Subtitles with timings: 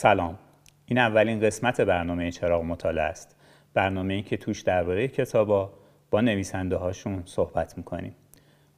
[0.00, 0.38] سلام.
[0.86, 3.36] این اولین قسمت برنامه چراغ مطالعه است.
[3.74, 5.72] برنامه ای که توش درباره کتابا
[6.10, 8.14] با نویسنده هاشون صحبت می‌کنیم.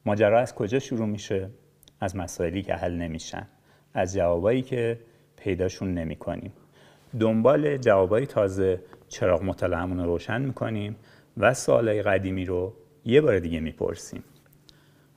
[0.06, 1.50] ماجرا از کجا شروع میشه؟
[2.00, 3.46] از مسائلی که حل نمیشن.
[3.94, 5.00] از جوابایی که
[5.36, 6.52] پیداشون نمی‌کنیم.
[7.20, 10.96] دنبال جوابای تازه چراغ مطالعهمون رو روشن می‌کنیم
[11.36, 14.24] و سوالای قدیمی رو یه بار دیگه می‌پرسیم.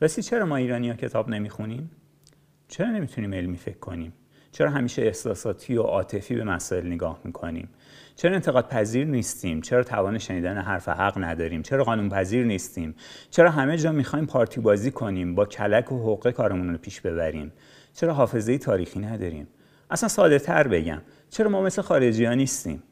[0.02, 1.92] راستی چرا ما ایرانی ها کتاب نمی‌خونیم؟
[2.68, 4.14] چرا نمی‌تونیم علمی فکر کنیم؟
[4.56, 7.70] چرا همیشه احساساتی و عاطفی به مسائل نگاه می‌کنیم؟
[8.16, 12.96] چرا انتقاد پذیر نیستیم؟ چرا توان شنیدن حرف حق نداریم؟ چرا قانون پذیر نیستیم؟
[13.30, 17.52] چرا همه جا می‌خوایم پارتی بازی کنیم با کلک و حقه کارمون رو پیش ببریم؟
[17.94, 19.48] چرا حافظه تاریخی نداریم؟
[19.90, 22.84] اصلا ساده تر بگم چرا ما مثل خارجی ها نیستیم؟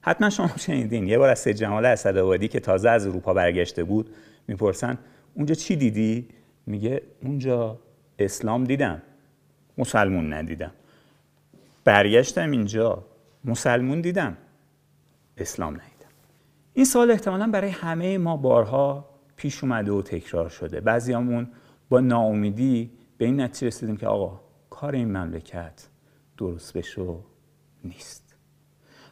[0.00, 4.10] حتما شما شنیدین یه بار از سید جمال اسدآبادی که تازه از اروپا برگشته بود
[4.48, 4.98] می‌پرسن
[5.34, 6.28] اونجا چی دیدی
[6.66, 7.78] میگه اونجا
[8.18, 9.02] اسلام دیدم
[9.78, 10.72] مسلمون ندیدم
[11.86, 13.04] برگشتم اینجا.
[13.44, 14.36] مسلمون دیدم.
[15.36, 16.10] اسلام ندیدم.
[16.74, 20.80] این سال احتمالا برای همه ما بارها پیش اومده و تکرار شده.
[20.80, 21.48] بعضیامون
[21.88, 25.88] با ناامیدی به این نتیجه رسیدیم که آقا کار این مملکت
[26.36, 27.24] درست بشو
[27.84, 28.34] نیست.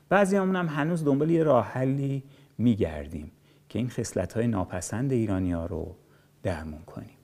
[0.09, 2.25] بعضیامون هم هنوز دنبال یه راه حلی
[2.59, 3.33] میگردیم
[3.69, 5.97] که این خصلت های ناپسند ایرانی ها رو
[6.43, 7.19] درمون کنیم.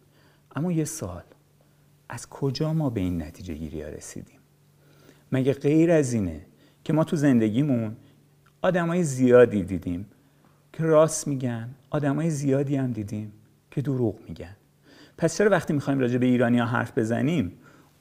[0.56, 1.22] اما یه سال
[2.08, 4.39] از کجا ما به این نتیجه گیری رسیدیم؟
[5.32, 6.40] مگه غیر از اینه
[6.84, 7.96] که ما تو زندگیمون
[8.62, 10.06] آدمای زیادی دیدیم
[10.72, 13.32] که راست میگن آدمای زیادی هم دیدیم
[13.70, 14.56] که دروغ میگن.
[15.18, 17.52] پس چرا وقتی می‌خوایم راجع به ایرانی ها حرف بزنیم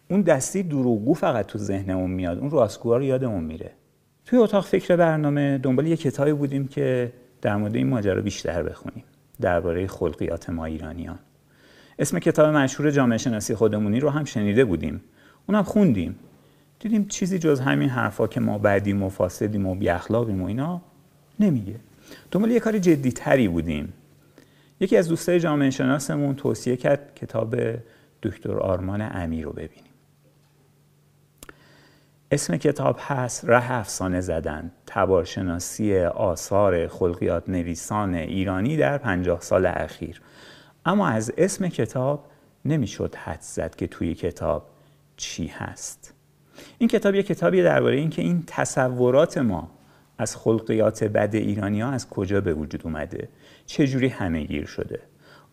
[0.09, 3.71] اون دستی دروغگو فقط تو ذهنمون میاد اون راستگوها رو یادمون میره.
[4.25, 9.03] توی اتاق فکر برنامه دنبال یه کتابی بودیم که در مورد این ماجرا بیشتر بخونیم
[9.41, 11.19] درباره خلقیات ما ایرانیان.
[11.99, 15.01] اسم کتاب مشهور جامعه شناسی خودمونی رو هم شنیده بودیم.
[15.47, 16.15] اونم خوندیم.
[16.79, 20.81] دیدیم چیزی جز همین حرفا که ما بعدیم و فاسدیم و بیاخلاقیم و اینا
[21.39, 21.75] نمیگه.
[22.31, 23.93] دنبال یه کار جدی تری بودیم.
[24.79, 27.55] یکی از دوستای جامعه شناسمون توصیه کرد کتاب
[28.23, 29.83] دکتر آرمان امیر رو ببینیم.
[32.31, 34.71] اسم کتاب هست ره افسانه زدن.
[34.87, 40.21] تبارشناسی آثار خلقیات نویسان ایرانی در پنجاه سال اخیر.
[40.85, 42.25] اما از اسم کتاب
[42.65, 44.69] نمی‌شد حد زد که توی کتاب
[45.17, 46.13] چی هست.
[46.77, 49.71] این کتاب یه کتابی درباره اینکه این تصورات ما
[50.17, 53.29] از خلقیات بد ایرانی ها از کجا به وجود اومده؟
[53.65, 54.99] چجوری همه گیر شده؟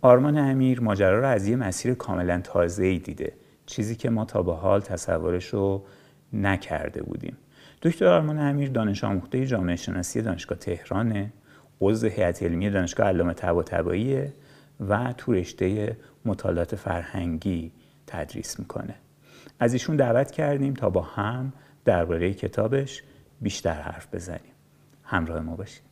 [0.02, 3.32] آرمان امیر ماجرا رو از یه مسیر کاملا تازه ای دیده
[3.66, 5.84] چیزی که ما تا به حال تصورش رو
[6.32, 7.36] نکرده بودیم.
[7.82, 11.32] دکتر آرمان امیر دانش آموخته جامعه شناسی دانشگاه تهرانه
[11.80, 14.22] عضو هیئت علمی دانشگاه علامه طباطبایی
[14.88, 17.72] و تو رشته مطالعات فرهنگی
[18.06, 18.94] تدریس می‌کنه.
[19.60, 21.52] از ایشون دعوت کردیم تا با هم
[21.84, 23.02] درباره کتابش
[23.40, 24.52] بیشتر حرف بزنیم.
[25.04, 25.82] همراه ما باشید.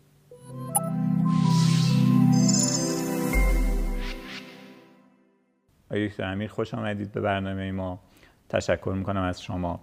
[5.91, 8.00] آقای امیر خوش آمدید به برنامه ما.
[8.48, 9.81] تشکر می‌کنم از شما.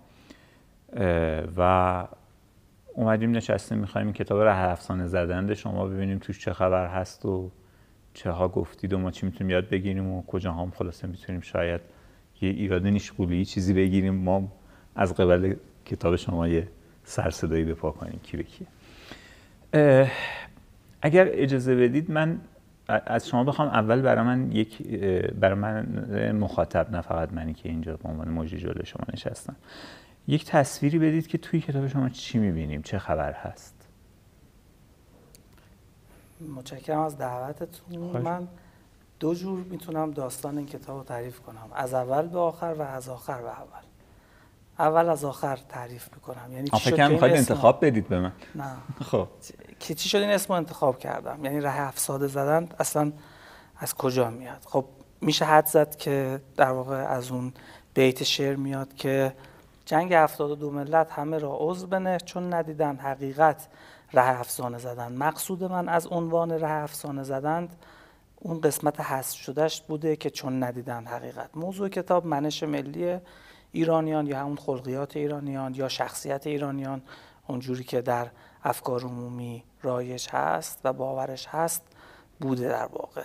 [1.57, 2.07] و
[2.93, 7.51] اومدیم نشستیم می‌خوایم این کتاب ره افسانه زدند شما ببینیم توش چه خبر هست و
[8.13, 11.81] چه ها گفتید و ما چی می‌تونیم یاد بگیریم و کجا هم خلاصه می‌تونیم شاید
[12.41, 14.15] یه ایراد نیشگولی چیزی بگیریم.
[14.15, 14.51] ما
[14.95, 16.67] از قبل کتاب شما یه
[17.03, 18.19] سرصدایی به پا کنیم.
[18.23, 18.67] کی به کی
[21.01, 22.41] اگر اجازه بدید من
[22.87, 24.87] از شما بخوام اول برای من یک
[25.39, 29.55] برای من مخاطب نه فقط منی که اینجا به عنوان مجری جلوی شما نشستم.
[30.27, 33.87] یک تصویری بدید که توی کتاب شما چی می‌بینیم چه خبر هست.
[36.55, 37.99] متشکرم از دعوتتون.
[37.99, 38.47] من
[39.21, 41.69] دو جور می‌تونم داستان این کتاب رو تعریف کنم.
[41.75, 43.83] از اول به آخر و از آخر به اول.
[44.79, 46.53] اول از آخر تعریف می‌کنم.
[46.53, 48.31] یعنی چی شد می‌خواید انتخاب بدید به من.
[48.55, 48.71] نه.
[49.11, 49.27] خب.
[49.79, 53.11] که چی شد این اسم انتخاب کردم؟ یعنی ره افساده زدن اصلا
[53.77, 54.85] از کجا میاد؟ خب
[55.21, 57.53] میشه حد زد که در واقع از اون
[57.93, 59.33] بیت شعر میاد که
[59.85, 63.67] جنگ افتاد دو ملت همه را عضو بنه چون ندیدن حقیقت
[64.13, 65.11] ره افسانه زدن.
[65.11, 67.75] مقصود من از عنوان ره افسانه زدند
[68.43, 71.49] اون قسمت حذف شدهش بوده که چون ندیدن حقیقت.
[71.55, 73.17] موضوع کتاب منش ملی
[73.71, 77.01] ایرانیان یا همون خلقیات ایرانیان یا شخصیت ایرانیان
[77.47, 78.27] اونجوری که در
[78.63, 81.81] افکار عمومی رایج هست و باورش هست
[82.39, 83.23] بوده در واقع.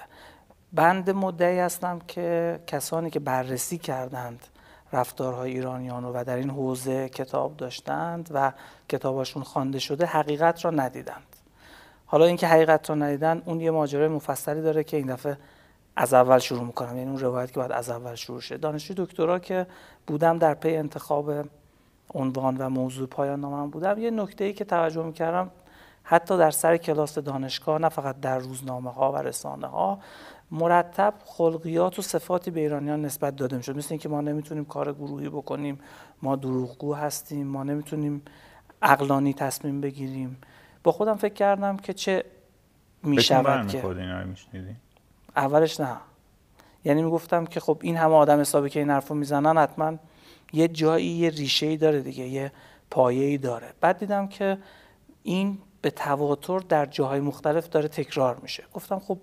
[0.72, 4.46] بند مدعی هستم که کسانی که بررسی کردند
[4.92, 8.52] رفتارهای ایرانیان و در این حوزه کتاب داشتند و
[8.88, 11.25] کتاباشون خوانده شده حقیقت را ندیدند
[12.06, 15.38] حالا اینکه حقیقت را ندیدن اون یه ماجرای مفصلی داره که این دفعه
[15.96, 16.96] از اول شروع می‌کنم.
[16.96, 18.56] یعنی اون روایت که باید از اول شروع شه.
[18.56, 19.66] دانشجوی دکترا که
[20.06, 21.32] بودم در پی انتخاب
[22.14, 25.50] عنوان و موضوع پایان نامم بودم یه نکته ای که توجه می‌کردم
[26.02, 29.98] حتی در سر کلاس دانشگاه نه فقط در روزنامه ها و رسانه ها
[30.50, 33.76] مرتب خلقیات و صفاتی به ایرانیان نسبت داده می‌شد.
[33.76, 35.80] مثل اینکه ما نمی‌تونیم کار گروهی بکنیم
[36.22, 38.22] ما دروغگو هستیم ما نمی‌تونیم
[38.82, 40.36] عقلانی تصمیم بگیریم.
[40.86, 42.24] با خودم فکر کردم که چه
[43.02, 43.82] می‌شود که
[45.36, 45.96] اولش نه.
[46.84, 49.96] یعنی می‌گفتم که خب این همه آدم حسابی که این حرفو می‌زنن حتما
[50.52, 52.52] یه جایی یه ریشه ای داره دیگه یه
[52.90, 53.72] پایه ای داره.
[53.80, 54.58] بعد دیدم که
[55.22, 58.64] این به تواتر در جاهای مختلف داره تکرار میشه.
[58.74, 59.18] گفتم خب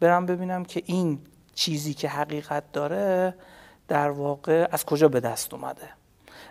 [0.00, 1.18] برم ببینم که این
[1.54, 3.34] چیزی که حقیقت داره
[3.88, 5.88] در واقع از کجا به دست اومده.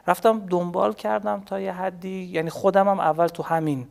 [0.08, 3.88] رفتم دنبال کردم تا یه حدی یعنی خودم هم اول تو همین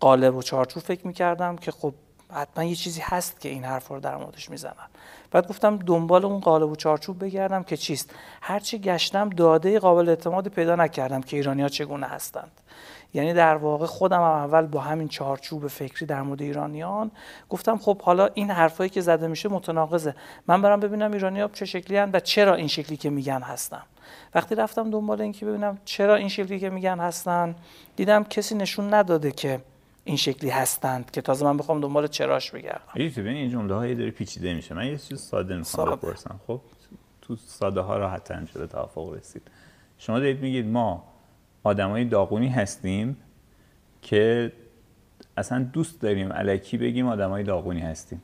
[0.00, 1.94] قالب و چارچوب فکر می‌کردم که خب
[2.32, 4.86] حتما یه چیزی هست که این حرف رو در موردش می‌زنن.
[5.30, 8.10] بعد گفتم دنبال اون قالب و چارچوب بگردم که چیست؟
[8.42, 12.50] هرچی گشتم داده قابل اعتمادی پیدا نکردم که ایرانی ها چگونه هستند.
[13.14, 17.10] یعنی در واقع خودم هم اول با همین چارچوب فکری در مورد ایرانیان
[17.48, 20.14] گفتم خب حالا این حرفایی که زده میشه متناقضه.
[20.46, 23.82] من برم ببینم ایرانی ها چه شکلی هستند و چرا این شکلی که میگن هستن.
[24.34, 27.54] وقتی رفتم دنبال اینکه ببینم چرا این شکلی که میگن هستن
[27.96, 29.60] دیدم کسی نشون نداده که
[30.06, 32.80] این شکلی هستند که تازه من بخوام دنبال چراش بگردم.
[32.94, 34.74] ببین این جمله هایی داره پیچیده میشه.
[34.74, 36.40] من یه چیز ساده می‌خوام بپرسم.
[36.46, 36.60] خب
[37.22, 39.42] تو ساده ها راحت میشه به توافق رسید.
[39.98, 41.04] شما دارید میگید ما
[41.64, 43.16] آدمای داغونی هستیم
[44.02, 44.52] که
[45.36, 48.22] اصلا دوست داریم علکی بگیم آدمای داغونی هستیم.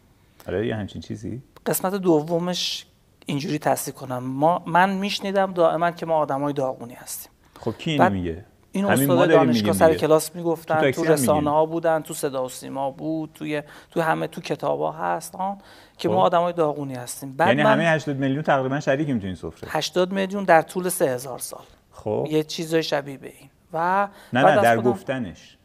[0.48, 2.86] آره یه همچین چیزی؟ قسمت دومش
[3.26, 4.18] اینجوری تصدیق کنم.
[4.18, 7.32] ما من میشنیدم دائما که ما آدمای داغونی هستیم.
[7.60, 12.14] خب کی اینو میگه؟ این استاد دانشگاه سر کلاس می‌گفتن تو, رسانه ها بودن تو
[12.14, 15.58] صدا و سیما بود توی تو همه تو کتاب ها هست آن
[15.98, 16.14] که خب.
[16.14, 17.36] ما آدمای داغونی هستیم.
[17.36, 19.70] بعد یعنی همه 80 میلیون تقریبا شریکیم تو این سفره.
[19.72, 21.62] 80 میلیون در طول 3000 سال.
[21.92, 22.28] خب.
[22.30, 23.50] یه چیزای شبیه به این.
[23.72, 25.56] و نه نه در گفتنش.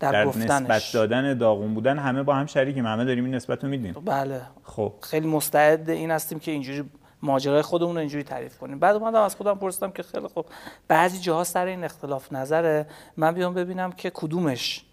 [0.00, 0.50] در, در گفتنش.
[0.50, 3.92] نسبت دادن داغون بودن همه با هم شریکیم همه داریم این نسبت رو میدیم.
[4.04, 4.40] بله.
[4.64, 4.92] خب.
[5.00, 6.84] خیلی مستعد این هستیم که اینجوری
[7.22, 8.78] ماجرای خودمون رو اینجوری تعریف کنیم.
[8.78, 10.46] بعد اومدم از خودم پرسیدم که خیلی خب
[10.88, 12.86] بعضی جاها سر این اختلاف نظره.
[13.16, 14.84] من بیام ببینم که کدومش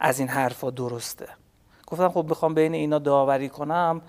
[0.00, 1.28] از این حرفا درسته.
[1.86, 4.00] گفتم خب بخوام بین اینا داوری کنم.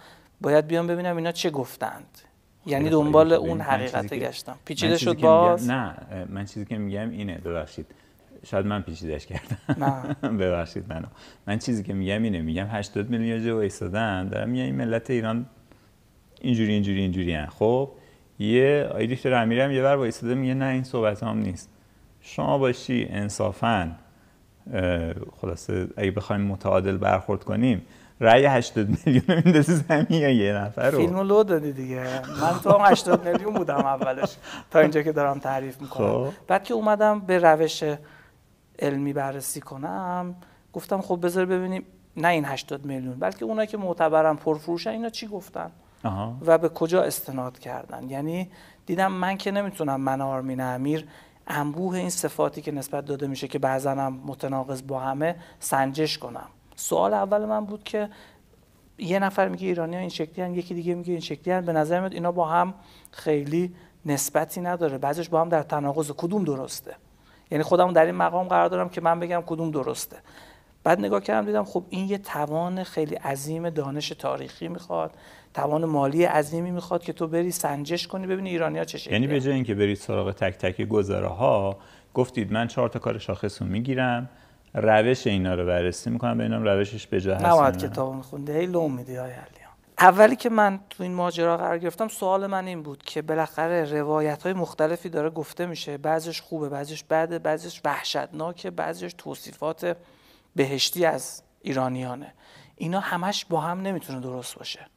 [0.42, 2.18] باید بیام ببینم اینا چه گفتند.
[2.66, 4.58] یعنی دنبال اون حقیقت گشتم.
[4.66, 5.98] پیچیده شد باز؟ نه
[6.30, 7.86] من چیزی که میگم اینه ببخشید.
[8.46, 10.16] شاید من پیچیدش کردم.
[10.40, 11.08] ببخشید منو.
[11.48, 15.46] من چیزی که میگم اینه میگم 80 میلیون جو ایستادن دارم میگم این ملت ایران
[16.42, 17.46] اینجوری اینجوری اینجوری هن.
[17.46, 17.90] خب
[18.40, 21.70] یه آی دکتر امیری هم یه بار وایساده میگه نه این صحبت هم نیست.
[22.22, 23.92] شما باشی انصافا
[25.42, 27.82] خلاصه اگه بخوایم متعادل برخورد کنیم
[28.20, 32.22] رأی 80 میلیون میندازی زمین یا یه نفر رو؟ فیلمو لو دادی دیگه.
[32.42, 34.38] من تو هم 80 میلیون بودم اولش
[34.72, 36.26] تا اینجا که دارم تعریف می‌کنم.
[36.26, 36.34] خب.
[36.48, 37.84] بعد که اومدم به روش
[38.80, 40.36] علمی بررسی کنم
[40.74, 41.84] گفتم خب بذار ببینیم
[42.18, 45.72] نه این 80 میلیون بلکه اونایی که معتبرن پرفروشن اینا چی گفتن؟
[46.46, 48.50] و به کجا استناد کردن؟ یعنی
[48.86, 51.08] دیدم من که نمی‌تونم من آرمین امیر
[51.48, 56.48] انبوه این صفاتی که نسبت داده میشه که بعضا هم متناقض با همه سنجش کنم.
[56.76, 58.10] سوال اول من بود که
[58.98, 61.66] یه نفر میگه ایرانی این شکلی هن، یکی دیگه میگه این شکلی هن.
[61.66, 62.74] به نظر میاد اینا با هم
[63.12, 64.98] خیلی نسبتی نداره.
[64.98, 66.96] بعضش با هم در تناقض کدوم درسته؟
[67.52, 70.18] یعنی خودم در این مقام قرار دارم که من بگم کدوم درسته.
[70.84, 75.12] بعد نگاه کردم دیدم خب این یه توان خیلی عظیم دانش تاریخی می‌خواد
[75.54, 79.54] توان مالی عظیمی می‌خواد که تو بری سنجش کنی ببینی ایرانیا چه یعنی به جای
[79.54, 81.78] اینکه برید سراغ تک تک گزاره ها
[82.14, 84.30] گفتید من چهار تا کار شاخص رو می‌گیرم
[84.74, 88.88] روش اینا رو بررسی می‌کنم ببینم روشش به جا هست نباید کتاب میخونده هی لو
[88.88, 89.32] میدی های
[90.02, 94.44] اولی که من تو این ماجرا قرار گرفتم سوال من این بود که بالاخره روایت
[94.44, 99.98] های مختلفی داره گفته میشه بعضش خوبه بعضش بده بعضش وحشتناکه بعضش توصیفات
[100.56, 102.34] بهشتی از ایرانیانه.
[102.76, 104.88] اینا همش با هم نمی‌تونه درست باشه.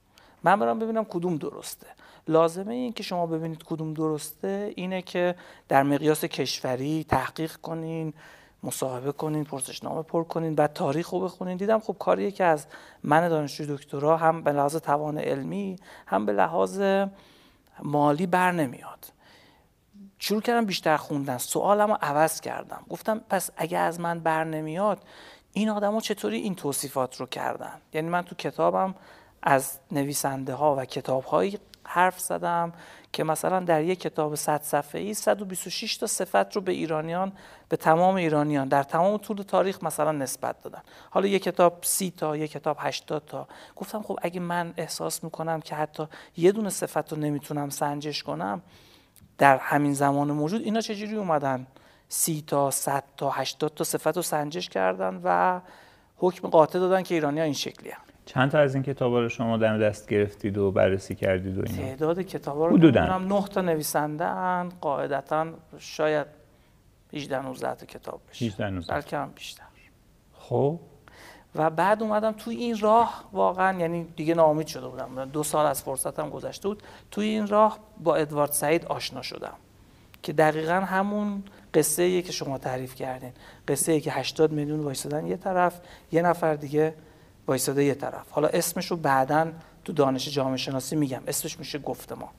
[0.42, 1.86] من برام ببینم کدوم درسته.
[2.28, 5.34] لازمه این که شما ببینید کدوم درسته اینه که
[5.68, 8.14] در مقیاس کشوری تحقیق کنین
[8.62, 11.56] مصاحبه کنین پرسشنامه پر کنین بعد تاریخ رو بخونین.
[11.56, 12.66] دیدم خب کاریه که از
[13.02, 16.82] من دانشجوی دکترا هم به لحاظ توان علمی هم به لحاظ
[17.82, 19.12] مالی بر نمیاد.
[20.18, 21.38] شروع کردم بیشتر خوندن.
[21.38, 22.84] سوالم رو عوض کردم.
[22.90, 24.98] گفتم پس اگه از من بر نمیاد
[25.54, 28.94] این آدما چطوری این توصیفات رو کردن؟ یعنی من تو کتابم
[29.42, 32.72] از نویسنده ها و کتاب هایی حرف زدم
[33.12, 37.32] که مثلا در یک کتاب 100 صفحه‌ای 126 تا صفت رو به ایرانیان
[37.68, 40.82] به تمام ایرانیان در تمام طول تاریخ مثلا نسبت دادن.
[41.10, 43.48] حالا یک کتاب 30 تا یک کتاب 80 تا.
[43.76, 46.06] گفتم خب اگه من احساس می‌کنم که حتی
[46.36, 48.62] یه دونه صفت رو نمی‌تونم سنجش کنم
[49.38, 51.66] در همین زمان موجود اینا چجوری اومدن؟
[52.14, 55.60] سی تا صد تا هشتاد تا صفت رو سنجش کردن و
[56.16, 58.00] حکم قاطع دادن که ایرانی ها این شکلی هم.
[58.26, 61.88] چند تا از این کتابا رو شما دم دست گرفتید و بررسی کردید و اینا؟
[61.88, 63.00] تعداد کتابا رو حدوداً.
[63.00, 65.46] نمی‌دونم 9 تا نویسنده ان قاعدتا
[65.78, 66.26] شاید
[67.12, 68.44] 18 19 تا کتاب بشه.
[68.44, 69.64] 18 19 بلکه هم بیشتر.
[70.38, 70.80] خب.
[71.54, 75.24] و بعد اومدم توی این راه واقعا یعنی دیگه ناامید شده بودم.
[75.24, 76.82] دو سال از فرصتم گذشته بود.
[77.10, 79.54] توی این راه با ادوارد سعید آشنا شدم.
[80.22, 81.42] که دقیقا همون
[81.74, 83.32] قصه ایه که شما تعریف کردین.
[83.68, 85.80] قصه ای که 80 میلیون وایسادن یه طرف
[86.12, 86.94] یه نفر دیگه
[87.46, 88.30] وایساده یه طرف.
[88.30, 89.52] حالا اسمش رو بعدا
[89.84, 91.22] تو دانش جامعه شناسی میگم.
[91.26, 92.30] اسمش میشه گفتمان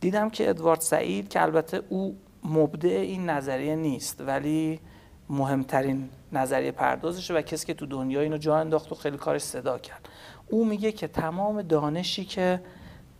[0.00, 4.80] دیدم که ادوارد سعید که البته او مبدع این نظریه نیست ولی
[5.28, 9.78] مهمترین نظریه پردازشه و کسی که تو دنیا اینو جا انداخت و خیلی کارش صدا
[9.78, 10.08] کرد.
[10.48, 12.60] او میگه که تمام دانشی که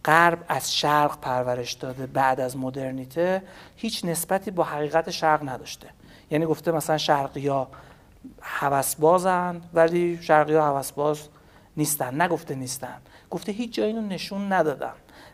[0.04, 3.42] غرب از شرق پرورش داده بعد از مدرنیته
[3.76, 5.88] هیچ نسبتی با حقیقت شرق نداشته.
[6.30, 7.68] یعنی گفته مثلا شرقی ها
[8.42, 11.28] هوسبازن ولی شرقی ها هوسباز
[11.76, 12.96] نیستن نگفته نیستن
[13.30, 14.92] گفته هیچ جایی اینو نشون ندادن.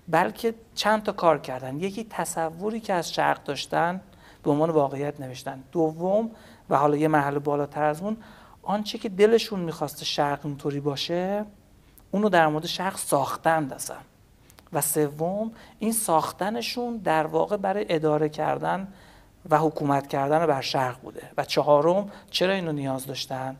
[0.09, 1.81] بلکه چند تا کار کردن.
[1.81, 4.00] یکی تصوری که از شرق داشتن
[4.43, 5.62] به عنوان واقعیت نوشتن.
[5.73, 6.31] دوم
[6.71, 8.17] و حالا یه مرحله بالاتر از اون
[8.62, 11.45] آنچه که دلشون می‌خواسته شرق اونطوری باشه
[12.11, 13.97] اونو در مورد شرق ساختند اصلا.
[14.73, 18.89] و سوم این ساختنشون در واقع برای اداره کردن
[19.50, 21.23] و حکومت کردن بر شرق بوده.
[21.37, 23.57] و چهارم چرا اینو نیاز داشتن؟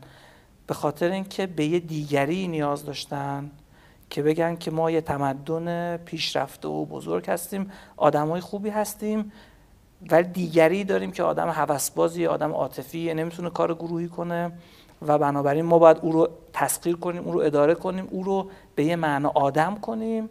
[0.67, 3.51] به خاطر اینکه به یه دیگری نیاز داشتن
[4.09, 9.31] که بگن که ما یه تمدن پیشرفته و بزرگ هستیم آدمای خوبی هستیم
[10.09, 14.51] ولی دیگری داریم که آدم هوسبازی آدم عاطفی نمی‌تونه کار گروهی کنه
[15.01, 18.83] و بنابراین ما باید او رو تسخیر کنیم او رو اداره کنیم او رو به
[18.83, 20.29] یه معنا آدم کنیم.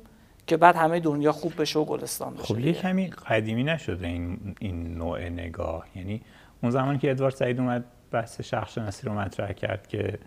[0.50, 4.54] که بعد همه دنیا خوب بشه و گلستان بشه خب یه کمی قدیمی نشده این
[4.58, 5.86] این نوع نگاه.
[5.96, 6.22] یعنی
[6.62, 10.18] اون زمان که ادوارد سعید اومد بحث شخص شناسی رو مطرح کرد که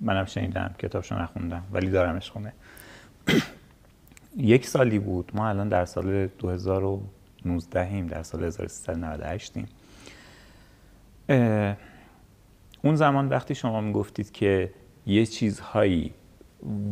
[0.00, 2.52] منم شنیدم کتابشو نخوندم ولی دارمش خونه.
[4.36, 5.30] یک سالی بود.
[5.34, 9.68] ما الان در سال 2019 ایم در سال 1398 ایم
[12.82, 14.72] اون زمان وقتی شما می‌گفتید که
[15.06, 16.14] یه چیزهایی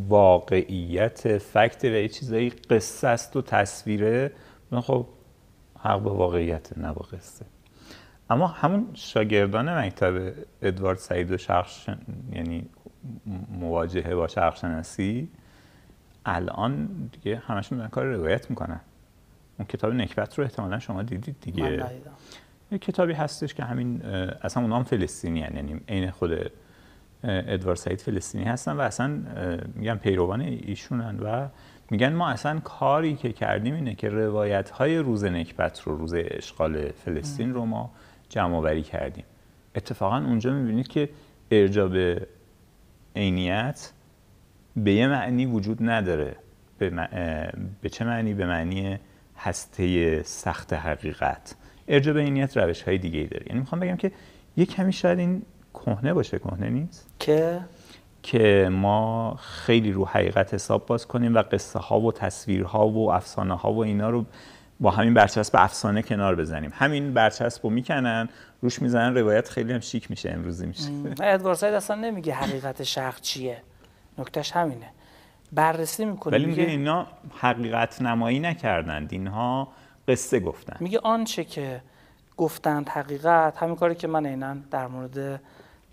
[0.09, 4.33] واقعیت فکت و یه چیزهایی قصه است و تصویره.
[4.71, 5.07] من خب
[5.79, 7.47] حق به واقعیت نه با قصه.
[8.31, 10.33] اما همون شاگردان مکتب
[10.63, 11.89] ادوارد سعید و شخص
[12.33, 12.69] یعنی
[13.61, 15.29] مواجهه با شخص شناسی
[16.27, 18.81] الان دیگه همشون دارن کار روایت می‌کنن.
[19.59, 21.71] اون کتاب نکبت رو احتمالا شما دیدید دیگه.
[21.71, 21.91] من
[22.73, 24.03] یه کتابی هستش که همین
[24.43, 25.39] اصلا اونا هم فلسطینی.
[25.39, 26.53] یعنی عین خود
[27.25, 29.21] اه، ادوارد سعید فلسطینی هستن و اصلا
[29.75, 31.49] میگن پیروان ایشونن و
[31.91, 36.91] میگن ما اصلا کاری که کردیم اینه که روایت های روز نکبت رو روز اشغال
[36.91, 37.91] فلسطین رو ما
[38.29, 39.25] جمع آوری کردیم.
[39.75, 41.09] اتفاقا اونجا می‌بینید که
[41.51, 42.27] ارجاع به
[43.17, 43.93] عینیت
[44.77, 46.37] به یه معنی وجود نداره.
[46.79, 48.99] به, اه، به چه معنی؟ به معنی
[49.37, 51.57] هسته سخت حقیقت.
[51.89, 53.45] ارجاع به عینیت روش های دیگه ای داره.
[53.47, 54.13] یعنی می‌خوام بگم که
[54.57, 55.43] یه کمی شاید این
[55.87, 57.61] کهنه باشه کهنه نیست؟ که؟
[58.23, 63.55] که ما خیلی رو حقیقت حساب باز کنیم و قصه ها و تصویرها و افسانه
[63.55, 64.25] ها و اینا رو
[64.81, 66.73] با همین برچسب افسانه کنار بزنیم.
[66.75, 68.29] همین برچسب رو می‌کنن
[68.63, 70.91] روش می‌زنن روایت خیلی هم شیک میشه امروزی میشه.
[71.21, 73.63] ادوارد سعید اصلا نمیگه حقیقت شرق چیه.
[74.19, 74.91] نکتهش همینه.
[75.53, 77.07] بررسی می‌کنه ولی میگه میگه, اینا
[77.39, 79.69] حقیقت نمایی نکردند اینها
[80.09, 80.77] قصه گفتن.
[80.81, 81.81] میگه آنچه که
[82.37, 85.41] گفتند حقیقت همین کاری که من عینا در مورد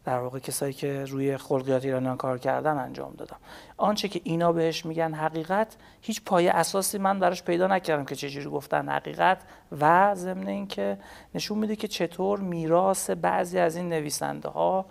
[0.06, 3.38] در واقع کسایی که روی خلقیات ایرانیان کار کردن انجام دادم.
[3.78, 8.50] آنچه که اینا بهش میگن حقیقت هیچ پایه اساسی من براش پیدا نکردم که چجوری
[8.50, 9.42] گفتن حقیقت
[9.82, 10.98] و ضمن اینکه
[11.36, 14.86] نشون میده که چطور میراث بعضی از این نویسنده ها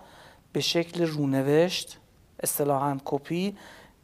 [0.53, 1.99] به شکل رونوشت
[2.43, 3.57] اصطلاحا کپی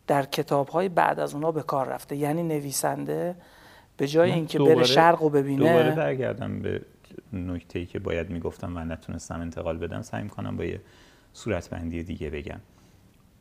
[0.08, 2.15] در کتاب های بعد از اونا به کار رفته.
[2.15, 3.36] یعنی نویسنده
[3.98, 6.82] به جای اینکه بره شرق رو ببینه دوباره برگردم به
[7.34, 10.01] نکته ای که باید می‌گفتم و نتونستم انتقال بدم.
[10.01, 10.82] سعی کنم با یه
[11.34, 12.60] صورتبندی دیگه بگم.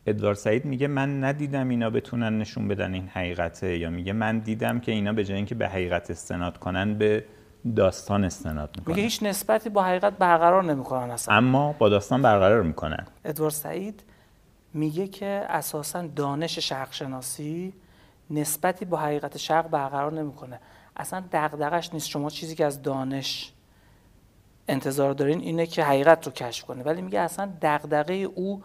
[0.07, 4.81] ادوارد سعید میگه من ندیدم اینا بتونن نشون بدن این حقیقته یا میگه من دیدم
[4.81, 7.25] که اینا به جای اینکه به حقیقت استناد کنن به
[7.77, 8.95] داستان استناد می‌کنن.
[8.95, 11.35] میگه هیچ نسبتی با حقیقت برقرار نمی‌کنن اصلا.
[11.35, 13.07] اما با داستان برقرار می‌کنن.
[13.25, 14.03] ادوارد سعید
[14.75, 17.73] میگه که اساسا دانش شرق شناسی
[18.31, 20.61] نسبتی با حقیقت شرق برقرار نمی‌کنه.
[20.97, 22.09] اصلا دغدغش نیست.
[22.09, 23.53] شما چیزی که از دانش
[24.71, 26.83] انتظار دارین اینه که حقیقت رو کشف کنه.
[26.83, 28.63] ولی میگه اصلا دغدغه او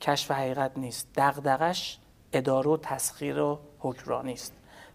[0.00, 1.08] کشف حقیقت نیست.
[1.16, 1.98] دغدغش
[2.32, 4.52] اداره و تسخیر و حکمرانی است.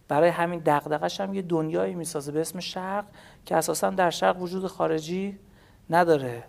[0.08, 3.06] برای همین دغدغش هم یه دنیایی می‌سازه به اسم شرق
[3.46, 5.40] که اساسا در شرق وجود خارجی
[5.90, 6.44] نداره.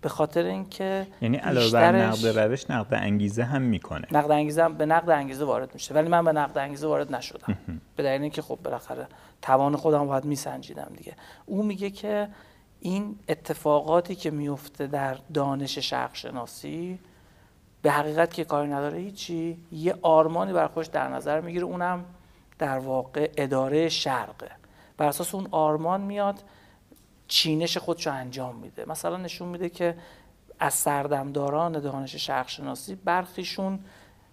[0.00, 4.06] به خاطر اینکه یعنی علاوه بر نقد روش نقد انگیزه هم می‌کنه.
[4.12, 5.94] نقد انگیزه هم به نقد انگیزه وارد میشه.
[5.94, 7.58] ولی من به نقد انگیزه وارد نشدم.
[7.96, 9.06] به دلیل اینکه خب بالاخره
[9.42, 11.14] توان خودم باید میسنجیدم دیگه.
[11.46, 12.28] او میگه که
[12.80, 16.98] این اتفاقاتی که میفته در دانش شرق شناسی
[17.82, 19.58] به حقیقت که کاری نداره هیچی.
[19.72, 22.04] یه آرمانی بر خودش در نظر می‌گیره اونم
[22.58, 24.50] در واقع اداره شرقه.
[24.96, 26.42] بر اساس اون آرمان میاد
[27.28, 28.84] چینش خودش رو انجام میده.
[28.88, 29.96] مثلا نشون میده که
[30.60, 33.78] از سردمداران دانش شرق شناسی برخیشون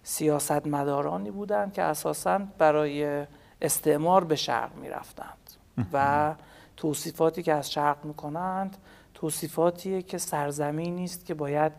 [0.02, 3.26] سیاستمدارانی بودند که اساسا برای
[3.62, 5.50] استعمار به شرق می‌رفتند.
[5.92, 6.34] و
[6.78, 8.76] توصیفاتی که از شرق می‌کنند
[9.14, 11.72] توصیفاتیه که سرزمینی است که باید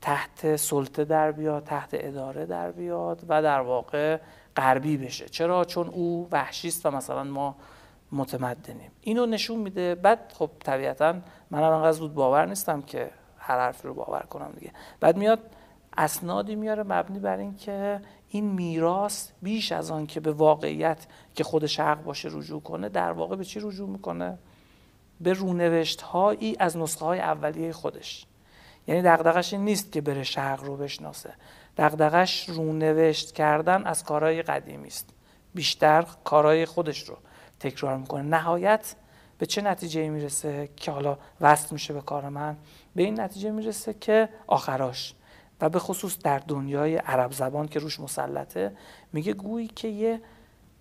[0.00, 4.18] تحت سلطه در بیاد تحت اداره در بیاد و در واقع
[4.56, 5.28] غربی بشه.
[5.28, 7.56] چرا؟ چون او وحشی است و مثلا ما
[8.12, 8.90] متمدنیم.
[9.00, 9.94] اینو نشون میده.
[9.94, 11.14] بعد خب طبیعتا
[11.50, 14.72] منم انقدر زود باور نیستم که هر حرفی رو باور کنم دیگه.
[15.00, 15.38] بعد میاد
[15.96, 21.66] اسنادی میاره مبنی بر اینکه این میراث بیش از آن که به واقعیت که خود
[21.66, 24.38] شرق باشه رجوع کنه در واقع به چی رجوع می‌کنه؟
[25.20, 28.26] به رونوشت هایی از نسخه های اولیه خودش.
[28.86, 31.34] یعنی دغدغش این نیست که بره شرق رو بشناسه.
[31.76, 35.10] دغدغش رونوشت کردن از کارهای قدیمی است.
[35.54, 37.16] بیشتر کارهای خودش رو
[37.60, 38.22] تکرار می‌کنه.
[38.22, 38.94] نهایت
[39.38, 42.56] به چه نتیجه می‌رسه که حالا وصل میشه به کار من؟
[42.96, 45.14] به این نتیجه می‌رسه که آخراش.
[45.60, 48.72] و به خصوص در دنیای عرب زبان که روش مسلطه
[49.12, 50.20] میگه گویی که یه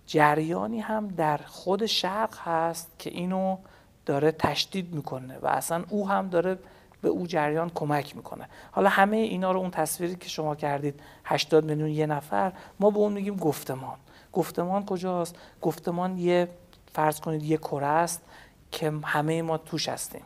[0.05, 3.57] جریانی هم در خود شرق هست که اینو
[4.05, 6.57] داره تشدید می‌کنه و اصلا او هم داره
[7.01, 8.49] به او جریان کمک می‌کنه.
[8.71, 12.97] حالا همه اینا رو اون تصویری که شما کردید 80 میلیون یه نفر ما به
[12.97, 13.97] اون میگیم گفتمان.
[14.33, 16.47] گفتمان کجاست؟ گفتمان یه
[16.93, 18.21] فرض کنید یه کره است
[18.71, 20.23] که همه ما توش هستیم.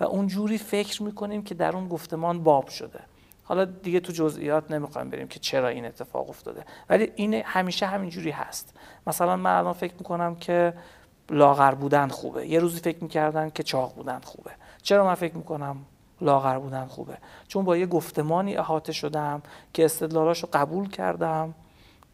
[0.00, 3.00] و اون جوری فکر می‌کنیم که در اون گفتمان باب شده.
[3.50, 6.64] حالا دیگه تو جزئیات نمی‌خوایم بریم که چرا این اتفاق افتاده.
[6.90, 8.74] ولی این همیشه همینجوری هست.
[9.06, 10.74] مثلا من الان فکر می‌کنم که
[11.30, 12.46] لاغر بودن خوبه.
[12.46, 14.50] یه روزی فکر می‌کردن که چاق بودن خوبه.
[14.82, 15.76] چرا من فکر می‌کنم
[16.20, 21.54] لاغر بودن خوبه؟ چون با یه گفتمانی احاطه شدم که استدلالاشو قبول کردم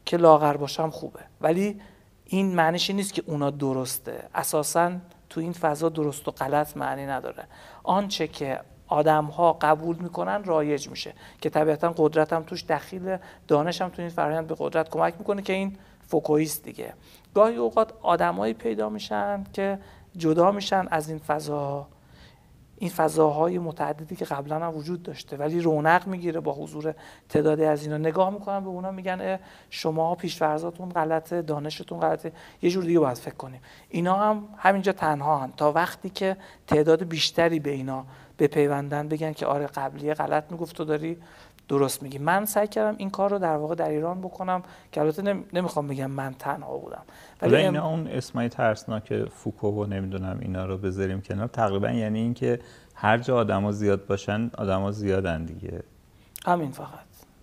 [0.05, 1.21] که لاغر باشم خوبه.
[1.41, 1.81] ولی
[2.25, 4.29] این معنیش نیست که اونا درسته.
[4.35, 4.93] اساسا
[5.31, 7.45] تو این فضا درست و غلط معنی نداره.
[7.83, 11.13] آنچه که آدم ها قبول می‌کنن رایج میشه.
[11.41, 13.17] که طبیعتا قدرت هم توش دخیل
[13.49, 15.77] دانش هم تو این فرآیند به قدرت کمک می‌کنه که این
[16.09, 16.93] فوکویست دیگه.
[17.35, 19.79] گاهی اوقات آدمایی پیدا میشن که
[20.17, 21.87] جدا میشن از این فضا
[22.79, 26.95] این فضاهای متعددی که قبلا هم وجود داشته ولی رونق می‌گیره با حضور
[27.29, 27.97] تعدادی از اینا.
[27.99, 29.39] نگاه می‌کنن به اونا میگن
[29.71, 32.33] شما پیشفرزاتون غلطه دانشتون غلطه.
[32.63, 33.61] یه جور دیگه باید فکر کنیم.
[33.89, 35.53] اینا هم همینجا تنها هن.
[35.57, 38.05] تا وقتی که تعداد بیشتری به اینا
[38.39, 41.17] بپیوندن بگن که آره قبلیه غلط می‌گفت تو داری
[41.69, 42.19] درست میگی.
[42.19, 46.11] من سعی کردم این کار رو در واقع در ایران بکنم که البته نمی‌خوام بگم
[46.11, 47.03] من تنها بودم.
[47.43, 51.47] ولی اینا اون اسمای ترسناک فوکو و نمی‌دونم اینا رو بذاریم کنار.
[51.47, 52.61] تقریبا یعنی اینکه
[52.95, 55.83] هر جا آدما زیاد باشن آدما زیادن دیگه.
[56.47, 56.89] همین فقط.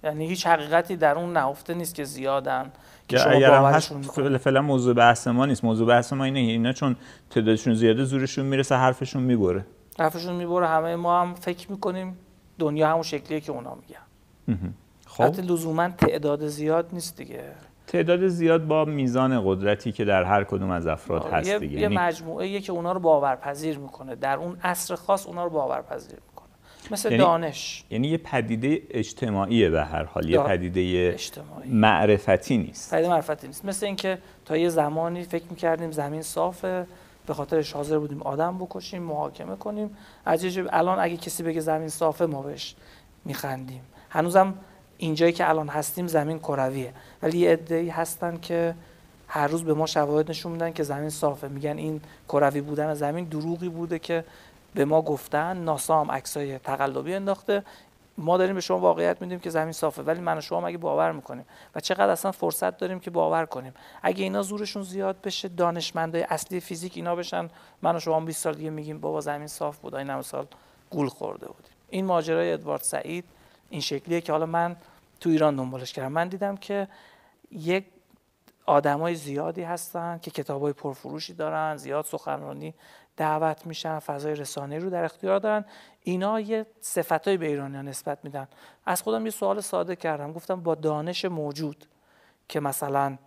[0.04, 2.72] یعنی هیچ حقیقتی در اون نهفته نیست که زیادن
[3.08, 3.94] که شما اگر هم هست
[4.38, 5.64] فعلا موضوع بحث ما نیست.
[5.64, 6.96] موضوع بحث ما اینه اینا چون
[7.30, 9.66] تعدادشون زیاده زورشون می‌رسه حرفشون می‌بره.
[10.00, 12.18] حرفشون می‌بره همه ما هم فکر می‌کنیم
[12.60, 14.74] دنیا همون شکلیه که اونا میگن.
[15.06, 15.24] خب.
[15.24, 17.44] حتی لزوما تعداد زیاد نیست دیگه.
[17.88, 21.74] تعداد زیاد با میزان قدرتی که در هر کدوم از افراد هست یه دیگه.
[21.74, 24.16] یه یعنی مجموعه که اونا رو باورپذیر می‌کنه.
[24.16, 26.48] در اون عصر خاص اونا رو باورپذیر می‌کنه.
[26.92, 27.84] مثل یعنی دانش.
[27.90, 30.30] یعنی یه پدیده اجتماعیه به هر حال.
[30.30, 31.70] یه پدیده اجتماعی.
[31.70, 32.94] معرفتی نیست.
[32.94, 33.66] پدیده معرفتی نیست.
[33.66, 36.88] مثل اینکه تا یه زمانی فکر می‌کردیم زمین صافه
[37.26, 39.98] به خاطرش حاضر بودیم آدم بکشیم محاکمه کنیم.
[40.28, 42.76] عجیب الان اگه کسی بگه زمین صافه ما بهش
[43.26, 43.82] میخندیم.
[44.10, 44.54] هنوزم
[44.98, 46.94] اینجایی که الان هستیم زمین کرویه.
[47.22, 48.76] ولی یه عده‌ای هستن که
[49.28, 51.48] هر روز به ما شواهد نشون میدن که زمین صافه.
[51.48, 54.26] میگن این کروی بودن زمین دروغی بوده که
[54.74, 55.58] به ما گفتن.
[55.58, 57.64] ناسا هم عکسای تقلبی انداخته.
[58.18, 61.12] ما داریم به شما واقعیت میدیم که زمین صافه ولی من و شما مگه باور
[61.12, 61.46] می‌کنیم؟
[61.76, 66.60] و چقدر اصلا فرصت داریم که باور کنیم؟ اگه اینا زورشون زیاد بشه دانشمندای اصلی
[66.60, 67.50] فیزیک اینا بشن.
[67.82, 70.48] من و شما 20 سال دیگه میگیم بابا زمین صاف بود این سال
[70.90, 71.72] گول خورده بودیم.
[71.90, 73.26] این ماجرای ادوارد سعید
[73.70, 74.76] این شکلیه که حالا من
[75.20, 76.12] تو ایران دنبالش کردم.
[76.12, 76.88] من دیدم که
[77.52, 77.86] یک
[78.66, 82.74] آدمای زیادی هستن که کتابای پرفروشی دارن زیاد سخنرانی
[83.18, 85.66] دعوت میشن فضای رسانه رو در اختیار دارن.
[86.04, 88.48] اینا یه صفتایی به ایرانیان نسبت میدن.
[88.86, 90.34] از خودم یه سوال ساده کردم.
[90.34, 91.86] گفتم با دانش موجود
[92.50, 93.18] که مثلا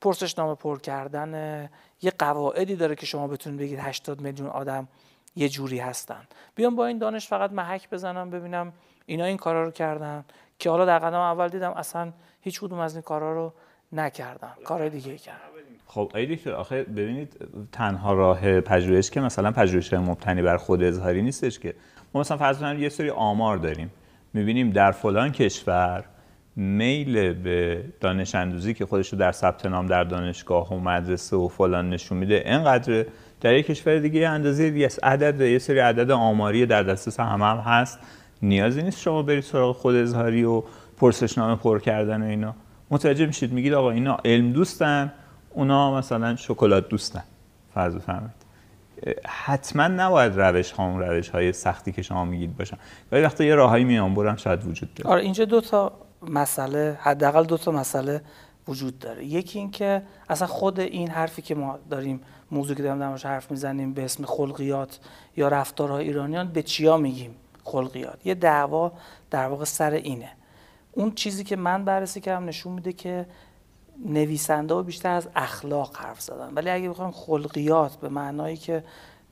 [0.00, 1.68] پرسشنامه پر کردن
[2.02, 4.88] یه قواعدی داره که شما بتونید بگید 80 میلیون آدم
[5.36, 6.22] یه جوری هستن.
[6.54, 8.72] بیام با این دانش فقط محک بزنم ببینم
[9.06, 10.24] اینا این کارا رو کردن
[10.58, 13.52] که حالا در قدم اول دیدم اصلا هیچ کدوم از این کارا رو
[13.92, 14.52] نکردن.
[14.64, 15.38] کار دیگه کردن.
[15.86, 17.36] خب ای دکتر آخه ببینید
[17.72, 21.74] تنها راه پژوهش که مثلا پژوهش مبتنی بر خود اظهاری نیستش که
[22.14, 23.90] ما مثلا فرض کنیم یه سری آمار داریم.
[24.34, 26.04] می‌بینیم در فلان کشور
[26.56, 31.48] میل به دانش اندوزی که خودش رو در ثبت نام در دانشگاه و مدرسه و
[31.48, 33.06] فلان نشون میده اینقدر
[33.40, 37.44] در یک کشور دیگه یه اندازه دیگه عدد یه سری عدد آماری در دسترس همه
[37.44, 37.98] هم هست.
[38.42, 40.62] نیازی نیست شما برید سراغ خود اظهاری و
[40.96, 42.54] پرسشنامه پر کردن و اینا.
[42.90, 45.12] متوجه میشید میگید آقا اینا علم دوستن
[45.50, 47.22] اونا مثلا شکلات دوستن.
[47.74, 48.43] فرض فهمید
[49.26, 52.76] حتما نباید روش ها اون روش های سختی که شما میگید باشن.
[53.12, 55.10] ولی وقتی یه راههایی میان برن شاید وجود داره.
[55.10, 58.20] آره اینجا دو تا مسئله حداقل دو تا مسئله
[58.68, 59.24] وجود داره.
[59.24, 63.50] یکی این که اصلا خود این حرفی که ما داریم موضوعی که داریم درماش حرف
[63.50, 64.98] می‌زنیم به اسم خلقیات
[65.36, 68.92] یا رفتارهای ایرانیان به چیا میگیم خلقیات؟ یه دعوا
[69.30, 70.30] در واقع سر اینه.
[70.92, 73.26] اون چیزی که من بررسی کردم نشون میده که
[74.06, 76.54] نویسنده ها بیشتر از اخلاق حرف زدن.
[76.54, 78.84] ولی اگه بخوایم خلقیات به معنایی که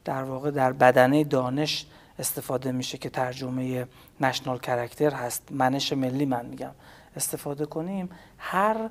[0.04, 1.86] در واقع در بدنه دانش
[2.18, 3.86] استفاده میشه که ترجمه
[4.20, 6.70] national character هست منش ملی من میگم
[7.16, 8.90] استفاده کنیم هر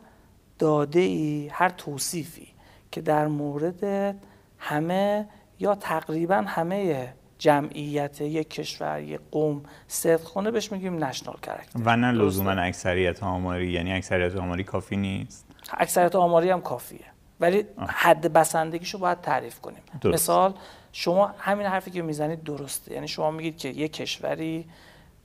[0.60, 2.48] داده ای هر توصیفی
[2.92, 4.16] که در مورد
[4.58, 5.28] همه
[5.60, 11.98] یا تقریبا همه جمعیت یک کشور یک قوم صدق کنه بهش میگیم national character و
[11.98, 17.06] نه لزوما اکثریت آماری یعنی اکثریت آماری کافی نیست؟ اکثریت آماری هم کافیه.
[17.40, 19.82] ولی حد بسندگیشو باید تعریف کنیم.
[20.02, 20.14] درست.
[20.14, 20.54] مثال
[20.92, 22.94] شما همین حرفی که می‌زنید درسته.
[22.94, 24.66] یعنی شما میگید که یک کشوری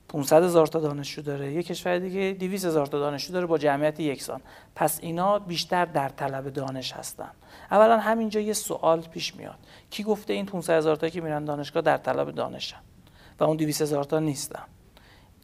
[0.08, 4.00] 500 هزار تا دانشجو داره یک کشور دیگه 200 هزار تا دانشجو داره با جمعیت
[4.00, 4.40] یکسان.
[4.74, 7.30] پس اینا بیشتر در طلب دانش هستن.
[7.70, 9.58] اولا همینجا یه سوال پیش میاد.
[9.90, 12.76] کی گفته این 500 هزار تا که میرن دانشگاه در طلب دانشن؟
[13.40, 14.62] و اون 200 هزار تا نیستن.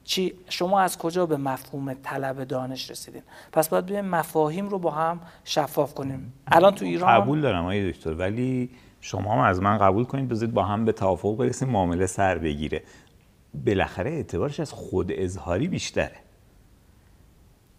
[0.05, 4.91] چی شما از کجا به مفهوم طلب دانش رسیدین؟ پس باید بیایم مفاهیم رو با
[4.91, 6.33] هم شفاف کنیم.
[6.47, 10.55] الان تو ایران قبول دارم آقای دکتر ولی شما هم از من قبول کنید بذارید
[10.55, 12.83] با هم به توافق برسیم معامله سر بگیره.
[13.67, 16.17] بالاخره اعتبارش از خود اظهاری بیشتره.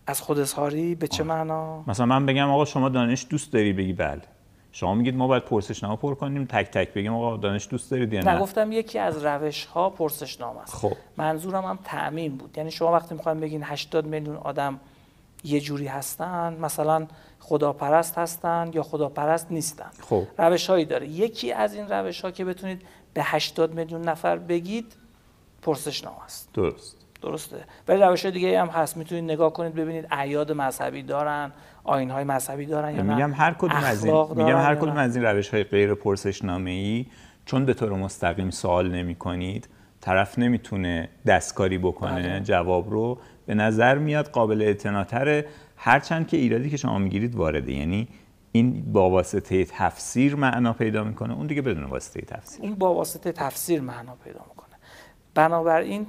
[0.07, 3.93] از خود اظهاری به چه معنا؟ مثلا من بگم آقا شما دانش دوست داری؟ بگی
[3.93, 4.21] بله.
[4.75, 8.21] شما میگید ما باید پرسشنامه پر کنیم تک تک بگیم آقا دانش دوست دارید یا
[8.21, 10.75] نه گفتم یکی از روش ها پرسشنامه است.
[10.75, 10.93] خب.
[11.17, 12.57] منظورم هم تعمین بود.
[12.57, 14.79] یعنی شما وقتی می‌خوایم بگین 80 میلیون آدم
[15.43, 17.07] یه جوری هستن مثلا
[17.39, 19.89] خداپرست هستن یا خداپرست نیستن.
[20.01, 20.23] خب.
[20.37, 21.07] روش هایی داره.
[21.07, 22.81] یکی از این روش ها که بتونید
[23.13, 24.93] به 80 میلیون نفر بگید
[25.61, 26.49] پرسشنامه است.
[26.53, 26.97] درست.
[27.21, 27.63] درسته.
[27.87, 28.97] ولی روش دیگه هم هست.
[28.97, 31.51] می‌تونید نگاه کنید ببینید اعیاد مذهبی دارن
[31.83, 35.25] آین های مذهبی دارن یا میگم هر کدوم از این میگم هر کدوم از این
[35.25, 37.05] روش های غیر پرسشنامه ای
[37.45, 39.69] چون به طور مستقیم سوال نمی کنید
[40.01, 42.39] طرف نمی‌تونه دستکاری بکنه بله.
[42.39, 45.45] جواب رو به نظر میاد قابل اعتناتره.
[45.77, 48.07] هرچند که ایرادی که شما می‌گیرید وارده یعنی
[48.51, 52.65] این با واسطه تفسیر معنا پیدا می‌کنه اون دیگه بدون واسطه تفسیر.
[52.65, 54.75] این با واسطه تفسیر معنا پیدا می‌کنه.
[55.35, 56.07] بنابراین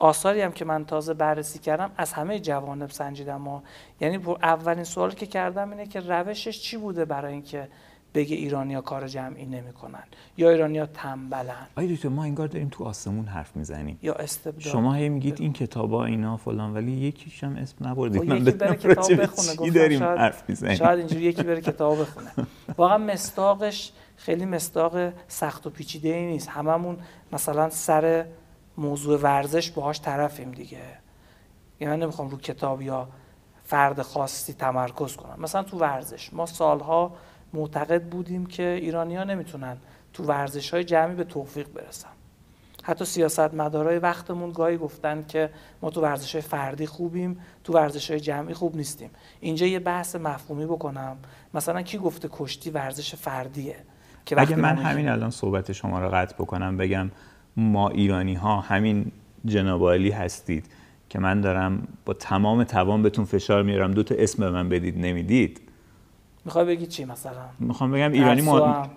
[0.00, 3.60] آثاری هم که من تازه بررسی کردم از همه جوانب سنجیدم و
[4.00, 7.68] یعنی اولین سوالی که کردم اینه که روشش چی بوده برای اینکه
[8.14, 10.02] بگه ایرانیا کار جمعی نمی‌کنن
[10.36, 13.98] یا ایرانیا تنبلن؟ آیا دکتر ما انگار داریم تو آسمون حرف می‌زنیم.
[14.02, 14.60] یا استبداد.
[14.60, 18.50] شما هی میگید این کتابا اینا فلان ولی یکیش هم اسم نبردید خب من یکی
[18.50, 19.70] بره کتاب بخونه.
[19.70, 22.30] داریم شاید حرف می‌زنیم؟ شاید اینجوری یکی بره کتاب بخونه.
[22.76, 26.48] واقعا مستاقش خیلی مستاق سخت و پیچیده ای نیست.
[26.48, 26.96] هممون
[27.32, 28.24] مثلا سر
[28.80, 30.78] موضوع ورزش باهاش طرفیم دیگه.
[31.80, 33.08] یعنی من نمی‌خوام رو کتاب یا
[33.64, 35.36] فرد خاصی تمرکز کنم.
[35.38, 36.32] مثلا تو ورزش.
[36.32, 37.12] ما سالها
[37.52, 39.76] معتقد بودیم که ایرانی ها نمی‌تونن
[40.12, 42.08] تو ورزش های جمعی به توفیق برسن.
[42.82, 45.50] حتی سیاست مدارای وقتمون گاهی گفتن که
[45.82, 49.10] ما تو ورزش های فردی خوبیم تو ورزش های جمعی خوب نیستیم.
[49.40, 51.16] اینجا یه بحث مفهومی بکنم.
[51.54, 53.76] مثلا کی گفته کشتی ورزش فردیه؟
[54.26, 57.10] که اگه من همین الان صحبت شما رو قطع بکنم بگم
[57.56, 59.12] ما ایرانی ها همین
[59.44, 60.64] جناب هستید
[61.08, 63.90] که من دارم با تمام توان بهتون فشار میارم.
[63.90, 65.60] دو تا اسم به من بدید نمی‌دید؟
[66.44, 68.88] می‌خوای بگی چی مثلا؟ می‌خوام بگم ایرانی مح...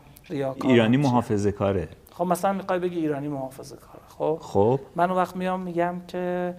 [0.63, 4.80] ایرانی محافظه کاره خب مثلا می‌خوای بگی ایرانی محافظه کاره خب؟ خب.
[4.96, 6.56] من اون وقت میام میگم که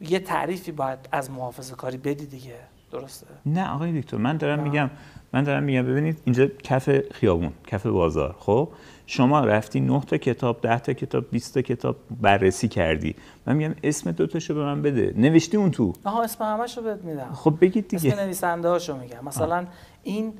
[0.00, 2.56] یه تعریفی باید از محافظه کاری بدی دیگه
[2.92, 4.90] درسته؟ نه آقای دکتر من دارم میگم
[5.32, 8.68] من دارم میگم ببینید اینجا کف خیابون کف بازار خب؟
[9.10, 13.14] شما رفتی 9 تا کتاب 10 تا کتاب 20 تا کتاب بررسی کردی.
[13.46, 15.14] من میگم اسم دو تاشو به من بده.
[15.16, 15.92] نوشتی اون تو.
[16.04, 17.32] آها اسم همشو بهت میدم.
[17.34, 18.12] خب بگید دیگه.
[18.12, 19.24] اسم نویسنده هاشو میگم.
[19.24, 19.66] مثلا آه.
[20.02, 20.32] این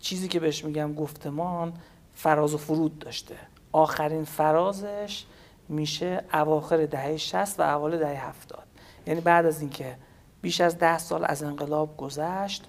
[0.00, 1.72] چیزی که بهش میگم گفتمان
[2.14, 3.34] فراز و فرود داشته.
[3.72, 5.24] آخرین فرازش
[5.68, 8.62] میشه اواخر دهه 60 و اوایل دهه 70
[9.06, 9.96] یعنی بعد از اینکه
[10.42, 12.64] بیش از ده سال از انقلاب گذشت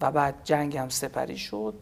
[0.00, 1.74] و بعد جنگ هم سپری شد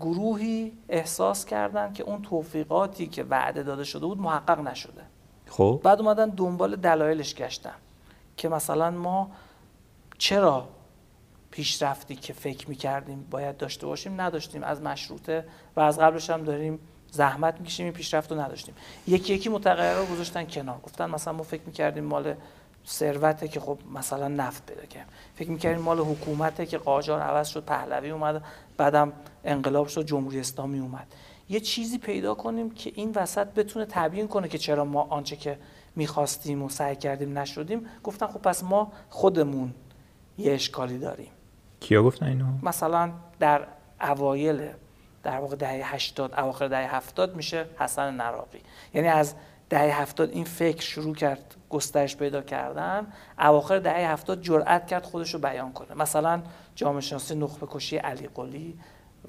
[0.00, 5.02] گروهی احساس کردند که اون توفیقاتی که وعده داده شده بود محقق نشده.
[5.46, 5.80] خب.
[5.84, 7.74] بعد اومدن دنبال دلایلش گشتن
[8.36, 9.30] که مثلا ما
[10.18, 10.68] چرا
[11.50, 15.44] پیشرفتی که فکر می‌کردیم باید داشته باشیم نداشتیم؟ از مشروطه
[15.76, 16.78] و از قبلش هم داریم
[17.10, 18.74] زحمت می‌کشیم این پیشرفت رو نداشتیم.
[19.06, 20.78] یکی یکی متغیرها گذاشتن کنار.
[20.82, 22.34] گفتن مثلا ما فکر می‌کردیم مال
[22.88, 27.64] ثروته که خب مثلا نفت پیدا کرد فکر می‌کردیم مال حکومته که قاجار عوض شد
[27.64, 28.44] پهلوی اومد
[28.76, 29.12] بعدم
[29.44, 31.06] انقلاب شد جمهوری اسلامی اومد.
[31.48, 35.58] یه چیزی پیدا کنیم که این وسط بتونه تبیین کنه که چرا ما آنچه که
[35.96, 37.86] می‌خواستیم و سعی کردیم نشدیم.
[38.04, 39.74] گفتن خب پس ما خودمون
[40.38, 41.30] یه اشکالی داریم.
[41.80, 43.66] کیا گفتن اینو؟ مثلا در
[44.00, 44.68] اوایل
[45.22, 48.60] در واقع دهه 80 اواخر دهه 70 میشه حسن نراقی
[48.94, 49.34] یعنی از
[49.70, 53.06] دهه 70 این فکر شروع کرد گسترش پیدا کردن.
[53.38, 55.94] اواخر دهه 70 جرأت کرد خودش رو بیان کنه.
[55.94, 56.42] مثلا
[56.74, 58.78] جامعه شناسی نخبه کشی علی قلی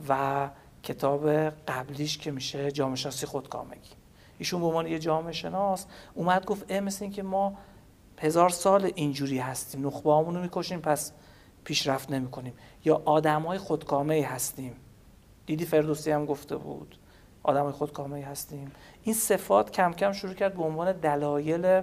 [0.09, 0.49] و
[0.83, 1.29] کتاب
[1.67, 3.89] قبلیش که میشه جامعه شناسی خودکامگی.
[4.37, 7.57] ایشون به عنوان یه جامعه شناس اومد گفت اه مثل این که ما
[8.21, 11.11] هزار سال اینجوری هستیم نخبه رو می‌کشیم پس
[11.63, 12.53] پیشرفت نمی‌کنیم.
[12.85, 14.75] یا آدم های خودکامه هستیم.
[15.45, 16.99] دیدی فردوسی هم گفته بود
[17.43, 18.71] آدم های خودکامه هستیم.
[19.09, 21.81] این صفات کم کم شروع کرد به عنوان دلایل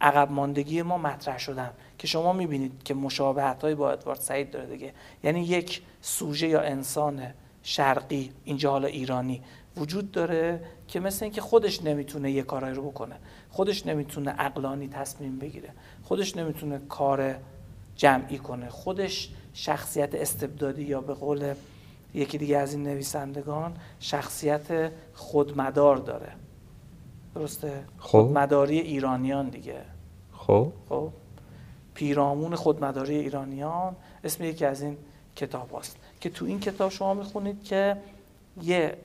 [0.00, 4.66] عقب ماندگی ما مطرح شدن که شما می‌بینید که مشابهت های با ادوارد سعید داره
[4.66, 4.92] دیگه.
[5.24, 7.22] یعنی یک سوژه یا انسان
[7.62, 9.42] شرقی اینجا حالا ایرانی
[9.76, 13.16] وجود داره که مثل اینکه خودش نمی‌تونه یه کارایی رو بکنه.
[13.50, 15.70] خودش نمی‌تونه اقلانی تصمیم بگیره.
[16.02, 17.34] خودش نمی‌تونه کار
[17.96, 18.68] جمعی کنه.
[18.68, 21.54] خودش شخصیت استبدادی یا به قول
[22.14, 26.32] یکی دیگه از این نویسندگان شخصیت خودمدار داره.
[27.34, 28.08] درسته؟ خب.
[28.08, 29.82] خودمداری ایرانیان دیگه.
[30.32, 30.72] خب.
[30.88, 31.10] خب.
[31.94, 34.96] پیرامون خودمداری ایرانیان اسم یکی از این
[35.36, 37.96] کتاب هست که تو این کتاب شما می‌خونید که
[38.62, 38.96] یه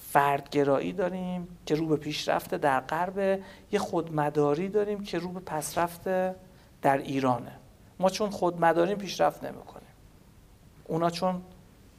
[0.00, 3.40] فردگرایی داریم که رو به پیشرفت در غرب
[3.72, 6.04] یه خودمداری داریم که رو به پسرفت
[6.82, 7.52] در ایرانه.
[7.98, 9.88] ما چون خودمداریم پیشرفت نمی‌کنیم.
[10.84, 11.42] اونا چون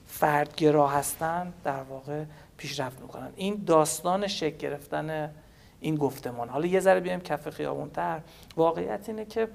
[0.08, 2.24] فردگرا هستن در واقع
[2.58, 3.30] پیشرفت می‌کنن.
[3.36, 5.34] این داستان شکل گرفتن
[5.80, 6.50] این گفتمان.
[6.50, 8.22] حالا یه ذره بیایم کف خیابونتر.
[8.56, 9.48] واقعیت اینه که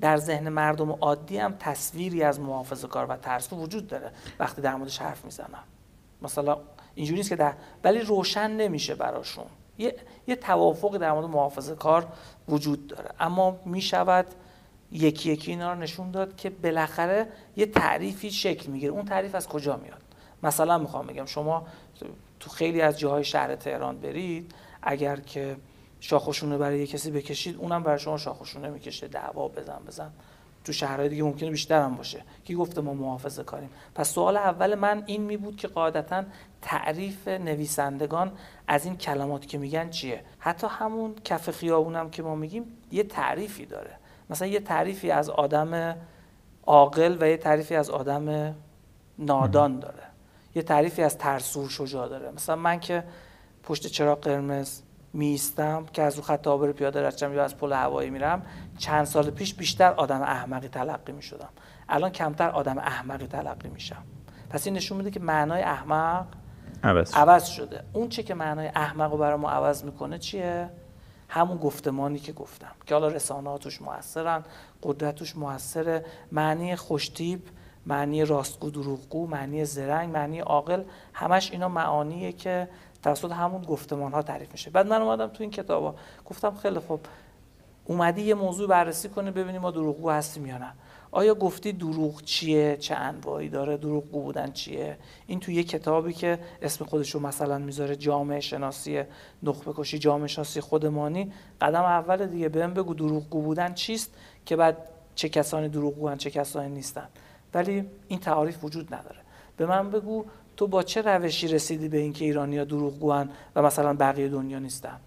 [0.00, 4.74] در ذهن مردم عادی هم تصویری از محافظه کار و ترسو وجود داره وقتی در
[4.74, 5.64] موردش حرف می‌زنن.
[6.22, 6.58] مثلا
[6.94, 7.52] اینجوری نیست که در
[7.84, 9.44] ولی روشن نمیشه براشون.
[9.78, 12.06] یه, یه توافق در مورد محافظه کار
[12.48, 13.10] وجود داره.
[13.20, 14.26] اما می‌شود
[14.94, 18.92] یکی یکی اینا رو نشون داد که بالاخره یه تعریفی شکل می‌گیره.
[18.92, 20.02] اون تعریف از کجا میاد؟
[20.42, 21.66] مثلا می‌خوام بگم شما
[22.40, 25.56] تو خیلی از جاهای شهر تهران برید اگر که
[26.00, 29.08] شاخشونه برای یه کسی بکشید اونم برای شما شاخشونه می‌کشه.
[29.08, 30.10] دعوا بزن بزن.
[30.64, 32.22] تو شهرهای دیگه ممکنه بیشتر هم باشه.
[32.44, 36.24] کی گفته ما محافظه کاریم؟ پس سوال اول من این می بود که قاعدتا
[36.62, 38.32] تعریف نویسندگان
[38.68, 43.66] از این کلمات که میگن چیه؟ حتی همون کف خیابونم که ما میگیم یه تعریفی
[43.66, 43.98] داره.
[44.30, 45.96] مثلا یه تعریفی از آدم
[46.66, 48.54] عاقل و یه تعریفی از آدم
[49.18, 50.02] نادان داره.
[50.54, 52.30] یه تعریفی از ترسو شجاع داره.
[52.30, 53.04] مثلا من که
[53.62, 54.80] پشت چراغ قرمز
[55.12, 58.42] میستم که از رو خط عابر پیاده رچم یا از پل هوایی میرم
[58.78, 61.48] چند سال پیش بیشتر آدم احمقی تلقی می‌شدم.
[61.88, 64.02] الان کمتر آدم احمقی تلقی میشم.
[64.50, 66.26] پس این نشون میده که معنای احمق
[66.84, 67.14] عوض.
[67.14, 67.84] عوض شده.
[67.92, 70.70] اون چه که معنای احمق رو برای ما عوض می‌کنه چیه؟
[71.28, 74.44] همون گفتمانی که گفتم که حالا رسانه توش موثرن
[74.82, 76.04] قدرت توش موثره.
[76.32, 77.42] معنی خوشتیب
[77.86, 80.82] معنی راستگو دروغگو معنی زرنگ معنی عاقل
[81.12, 82.68] همش اینا معانیه که
[83.02, 84.70] توسط همون گفتمان ها تعریف میشه.
[84.70, 85.94] بعد من اومدم تو این کتابا
[86.26, 87.00] گفتم خیلی خوب
[87.84, 90.72] اومدی یه موضوع بررسی کنه ببینیم ما دروغگو هستیم یا نه.
[91.14, 96.38] آیا گفتی دروغ چیه؟ چه انواعی داره؟ دروغگو بودن چیه؟ این تو یه کتابی که
[96.62, 99.02] اسم خودش رو مثلا می‌ذاره جامعه شناسی
[99.42, 101.32] نخبه کشی جامعه شناسی خودمانی.
[101.60, 104.10] قدم اول دیگه بهم بگو دروغگو بودن چیست
[104.46, 104.76] که بعد
[105.14, 107.08] چه کسانی دروغگوان چه کسانی نیستن.
[107.54, 109.18] ولی این تعاریف وجود نداره.
[109.56, 110.24] به من بگو
[110.56, 115.00] تو با چه روشی رسیدی به اینکه ایرانیا دروغگوان و مثلا بقیه دنیا نیستن؟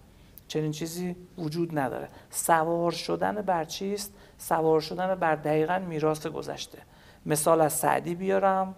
[0.48, 2.08] چنین چیزی وجود نداره.
[2.30, 6.78] سوار شدن بر چیست؟ سوار شدن بر دقیقا میراث گذشته.
[7.26, 8.74] مثال از سعدی بیارم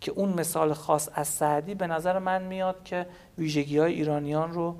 [0.00, 3.06] که اون مثال خاص از سعدی به نظر من میاد که
[3.38, 4.76] ویژگی های ایرانیان رو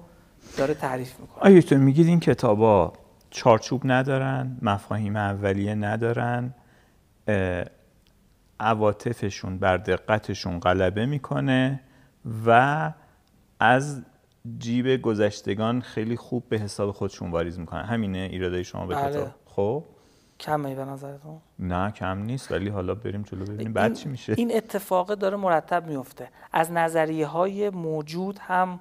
[0.57, 1.45] داره تعریف می‌کنه.
[1.45, 2.92] آیا تو میگید این کتابا
[3.31, 6.55] چارچوب ندارن مفاهیم اولیه ندارن
[8.61, 11.81] عواطفشون بر دقتشون غلبه می‌کنه
[12.47, 12.92] و
[13.61, 14.03] از
[14.59, 19.11] جیب گذشتگان خیلی خوب به حساب خودشون واریز می‌کنن؟ همینه ایراده شما به بله.
[19.11, 19.29] کتاب.
[19.47, 19.85] خب؟
[20.40, 24.35] کمه به نظرتون؟ نه کم نیست ولی حالا بریم جلو ببینیم بعد چی میشه.
[24.37, 26.29] این اتفاق داره مرتب میفته.
[26.53, 28.81] از نظریه های موجود هم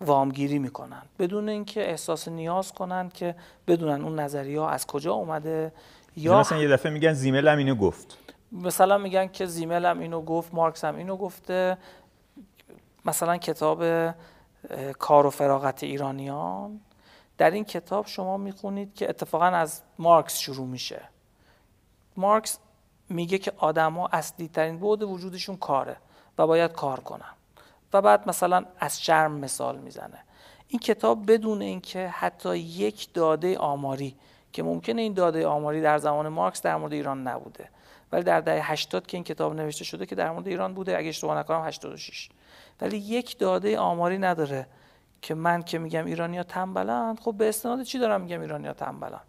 [0.00, 1.02] وامگیری می‌کنن.
[1.18, 3.34] بدون اینکه احساس نیاز کنن که
[3.66, 5.72] بدونن اون نظریه ها از کجا اومده
[6.16, 8.18] یا مثلا یه دفعه میگن زیمل هم اینو گفت.
[8.52, 11.78] مثلا میگن که زیمل هم اینو گفت مارکس هم اینو گفته.
[13.04, 13.84] مثلا کتاب
[14.98, 16.80] کار و فراغت ایرانیان.
[17.40, 21.02] در این کتاب شما می‌خونید که اتفاقا از مارکس شروع میشه.
[22.16, 22.58] مارکس
[23.08, 25.96] میگه که آدما اصلی ترین بعد وجودشون کاره
[26.38, 27.34] و باید کار کنن.
[27.92, 30.24] و بعد مثلا از شرم مثال می‌زنه.
[30.68, 34.16] این کتاب بدون اینکه حتی یک داده آماری
[34.52, 37.68] که ممکنه این داده آماری در زمان مارکس در مورد ایران نبوده
[38.12, 41.08] ولی در دهه 80 که این کتاب نوشته شده که در مورد ایران بوده اگه
[41.08, 42.28] اشتباه نکنم 86
[42.80, 44.66] ولی یک داده آماری نداره.
[45.22, 49.20] که من که میگم ایرانیا تنبلند خب به استناد چی دارم میگم ایرانیا تنبلند؟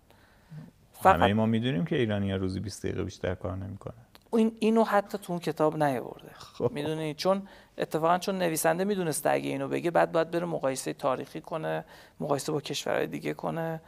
[1.06, 3.93] همه ما می‌دونیم که ایرانی ها روزی 20 دقیقه بیشتر کار نمی‌کنن.
[4.34, 6.32] این اینو حتی تو اون کتاب نیاورده.
[6.34, 6.71] خب.
[6.71, 11.86] می‌دونی؟ چون اتفاقا چون نویسنده می‌دونسته اگه اینو بگه بعد باید بره مقایسه تاریخی کنه
[12.19, 13.82] مقایسه با کشورهای دیگه کنه.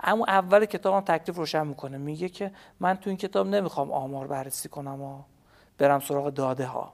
[0.00, 1.98] اما اول کتاب هم تکلیف روشن می‌کنه.
[1.98, 5.22] میگه که من تو این کتاب نمی‌خوام آمار بررسی کنم و
[5.78, 6.92] برم سراغ داده ها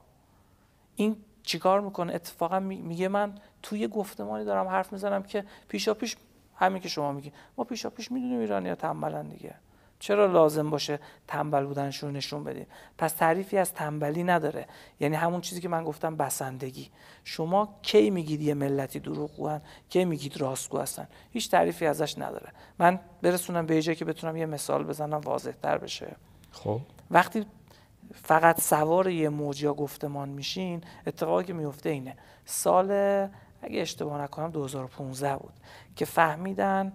[0.95, 3.33] این چیکار می‌کنه؟ اتفاقا می- میگه من
[3.63, 6.17] توی گفتمانی دارم حرف می‌زنم که پیشا پیش
[6.55, 7.31] همین که شما میگی.
[7.57, 9.55] ما پیشا پیش می‌دونیم ایرانی ها تنبلن دیگه.
[9.99, 12.67] چرا لازم باشه تنبل بودنشون رو نشون بدیم؟
[12.97, 14.65] پس تعریفی از تنبلی نداره.
[14.99, 16.89] یعنی همون چیزی که من گفتم بسندگی.
[17.23, 22.51] شما کی میگید یه ملتی دروغگوان کی میگید راستگو هستن؟ هیچ تعریفی ازش نداره.
[22.79, 26.15] من برسونم به جایی که بتونم یه مثال بزنم واضح تر بشه.
[26.51, 26.79] خب.
[27.11, 27.45] وقتی
[28.13, 32.17] فقط سوار یه موج یا گفتمان میشین اتفاقی که میفته اینه.
[32.45, 32.87] سال
[33.61, 35.53] اگه اشتباه نکنم 2015 بود
[35.95, 36.93] که فهمیدن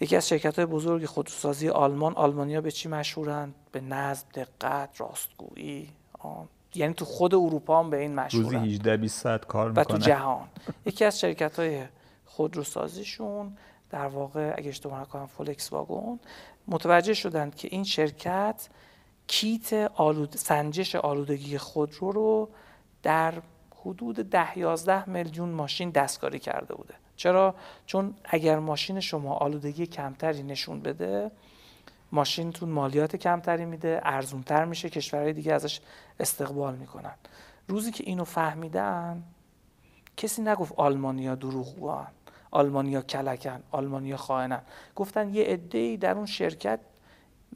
[0.00, 5.88] یکی از شرکت های بزرگ خودروسازی آلمان آلمانیا به چی مشهورن؟ به نظم دقت راستگویی.
[6.74, 9.98] یعنی تو خود اروپا هم به این روزی مشهورن 18 20 ساعت کار و تو
[9.98, 10.48] جهان.
[10.86, 11.84] یکی از شرکت های
[12.24, 13.56] خودروسازیشون
[13.90, 16.18] در واقع اگه اشتباه نکنم فولکس واگن
[16.68, 18.68] متوجه شدند که این شرکت
[19.26, 22.48] کیت آلود سنجش آلودگی خودرو رو
[23.02, 23.34] در
[23.84, 26.94] حدود ده 11 میلیون ماشین دستکاری کرده بوده.
[27.16, 27.54] چرا؟
[27.86, 31.30] چون اگر ماشین شما آلودگی کمتری نشون بده
[32.12, 35.80] ماشینتون مالیات کمتری میده ارزونتر میشه کشورهای دیگه ازش
[36.20, 37.14] استقبال می‌کنن.
[37.68, 39.22] روزی که اینو فهمیدن
[40.16, 42.06] کسی نگفت آلمانیا دروغگوان
[42.50, 44.62] آلمانیا کلکن آلمانیا خائنن.
[44.96, 46.80] گفتن یه عده‌ای در اون شرکت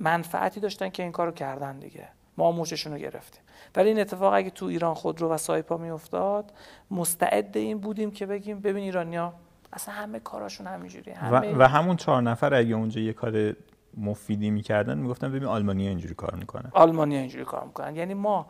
[0.00, 2.08] منفعتی داشتن که این کارو کردن دیگه.
[2.36, 3.41] ما موششون رو گرفتیم.
[3.76, 6.52] ولی این اتفاق اگه تو ایران خودرو و سایپا میافتاد
[6.90, 9.32] مستعد این بودیم که بگیم ببین ایرانیا
[9.72, 13.54] اصلا همه کاراشون همینجوری و, همه و همون چهار نفر اگه اونجا یه کار
[13.96, 17.96] مفیدی می‌کردن می‌گفتن ببین آلمانیا اینجوری کار می‌کنن آلمانیا اینجوری کار می‌کنن.
[17.96, 18.46] یعنی ما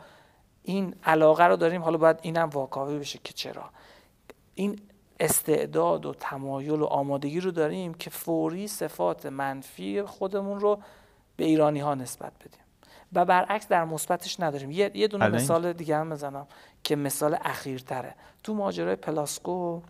[0.63, 3.65] این علاقه رو داریم حالا باید اینم واکاوی بشه که چرا.
[4.55, 4.81] این
[5.21, 10.79] استعداد و تمایل و آمادگی رو داریم که فوری صفات منفی خودمون رو
[11.37, 12.62] به ایرانی ها نسبت بدیم.
[13.13, 14.71] و برعکس در مثبتش نداریم.
[14.71, 16.47] یه, یه دونه این- مثال دیگه هم بزنم
[16.85, 18.15] که مثال اخیرتره.
[18.43, 19.81] تو ماجرای پلاسکو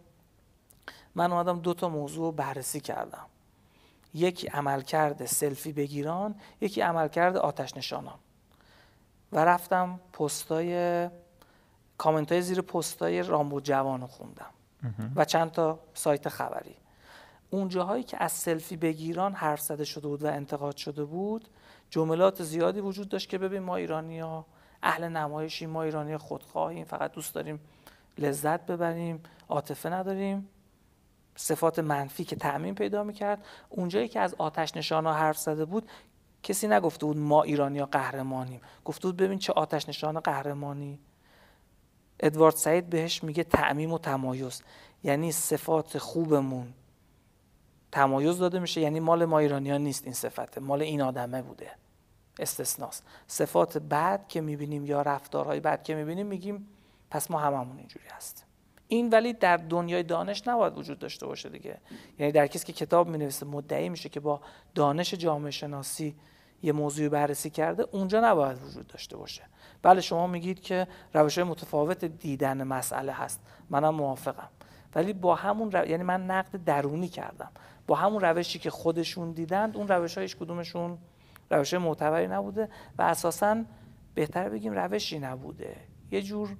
[1.15, 3.27] من اومدم دو تا موضوع بررسی کردم.
[4.15, 8.19] یکی عملکرد سلفی بگیران یکی عملکرد آتش نشانان.
[9.33, 11.09] و رفتم پستای
[11.99, 14.51] کامنت های زیر پستای رامبو جوان رو خوندم.
[15.17, 16.77] و چند تا سایت خبری.
[17.51, 21.49] اون جاهایی که از سلفی بگیران حرف زده شده بود و انتقاد شده بود
[21.93, 24.47] جملات زیادی وجود داشت که ببین ما ایرانیا
[24.83, 27.61] اهل نمایشیم ما ایرانی خودخواهیم فقط دوست داریم
[28.19, 30.49] لذت ببریم عاطفه نداریم.
[31.37, 33.45] صفات منفی که تعمین پیدا می‌کرد.
[33.69, 35.89] اونجایی که از آتش نشانا حرف زده بود
[36.43, 38.61] کسی نگفته بود ما ایرانیا قهرمانیم.
[38.85, 40.99] گفته بود ببین چه آتش نشان قهرمانی.
[42.21, 44.63] ادوارد سعید بهش میگه تعمیم و تمایز.
[45.05, 46.75] یعنی صفات خوبمون
[47.93, 50.61] تمایز داده میشه یعنی مال ما ایرانیا نیست این صفته.
[50.61, 51.71] مال این آدمه بوده.
[52.39, 56.69] استثناست صفات بد که می‌بینیم یا رفتارهای بد که می‌بینیم میگیم
[57.11, 58.47] پس ما هممون اینجوری هستیم.
[58.89, 61.79] این ولی در دنیای دانش نباید وجود داشته باشه دیگه.
[62.19, 64.41] یعنی در کسی که کتاب می‌نویسه مدعی میشه که با
[64.75, 66.17] دانش جامعه شناسی
[66.63, 69.43] یه موضوعی بررسی کرده اونجا نباید وجود داشته باشه.
[69.83, 73.41] بله شما میگید که روش متفاوت دیدن مسئله هست.
[73.71, 74.49] منم موافقم.
[74.95, 75.87] ولی با همون رو...
[75.87, 77.51] یعنی من نقد درونی کردم.
[77.87, 80.99] با همون روشی که خودشون دیدند اون روش هایش کدومشون
[81.51, 82.69] روش معتبری نبوده
[82.99, 83.65] و اساسا
[84.15, 85.77] بهتر بگیم روشی نبوده.
[86.11, 86.57] یه جور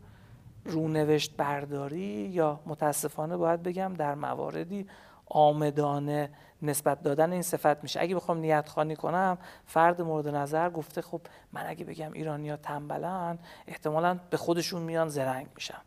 [0.65, 4.87] رونوشت برداری یا متاسفانه باید بگم در مواردی
[5.27, 6.31] آمدانه
[6.63, 8.01] نسبت دادن این صفت میشه.
[8.01, 11.21] اگه بخوام نیت خانی کنم فرد مورد نظر گفته خب
[11.53, 15.81] من اگه بگم ایرانیا تنبلن احتمالا به خودشون میان زرنگ میشن.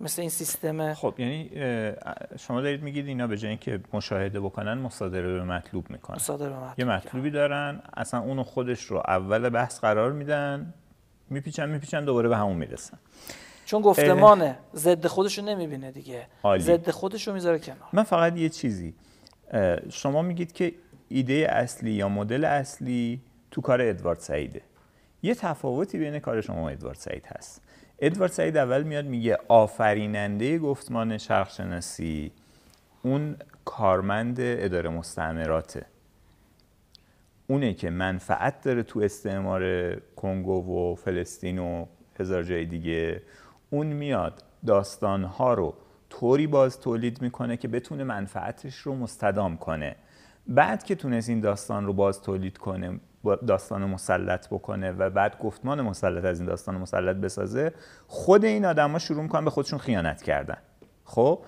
[0.00, 1.50] مثل این سیستم خب یعنی
[2.38, 6.16] شما دارید میگید اینا به جای اینکه مشاهده بکنن مصادره به مطلوب می‌کنن.
[6.16, 10.74] مصادره به مطلوب یه مطلوبی دارن اصلا اونو خودش رو اول بحث قرار میدن
[11.30, 12.98] میپیچن میپیچن دوباره به همون می‌رسن.
[13.64, 16.26] چون گفتمانه ضد خودش رو نمی‌بینه دیگه.
[16.58, 17.88] ضد خودش رو می‌ذاره کنار.
[17.92, 18.94] من فقط یه چیزی
[19.90, 20.74] شما میگید که
[21.08, 23.20] ایده اصلی یا مدل اصلی
[23.50, 24.62] تو کار ادوارد سعیده.
[25.22, 27.62] یه تفاوتی بین کار شما و ادوارد سعید هست.
[28.02, 32.32] ادوارد سعید اول میاد میگه آفریننده گفتمان شرقشناسی.
[33.02, 35.86] اون کارمند اداره مستعمراته.
[37.46, 41.86] اونه که منفعت داره تو استعمار کنگو و فلسطین و
[42.18, 43.22] هزار جای دیگه.
[43.70, 45.74] اون میاد داستانها رو
[46.10, 49.96] طوری باز تولید می‌کنه که بتونه منفعتش رو مستدام کنه.
[50.46, 53.00] بعد که تونست این داستان رو باز تولید کنه
[53.46, 57.72] داستان مسلط بکنه و بعد گفتمان مسلط از این داستان مسلط بسازه
[58.06, 60.56] خود این آدما شروع می‌کنن به خودشون خیانت کردن.
[61.04, 61.44] خب؟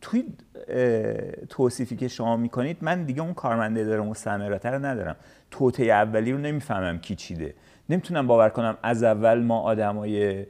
[0.00, 0.24] توی
[1.48, 5.16] توصیفی که شما می‌کنید من دیگه اون کارمنده داره مستعمرات رو ندارم.
[5.50, 7.54] توته اولی رو نمی‌فهمم کی چیده.
[7.88, 10.46] نمی‌تونم باور کنم از اول ما آدمای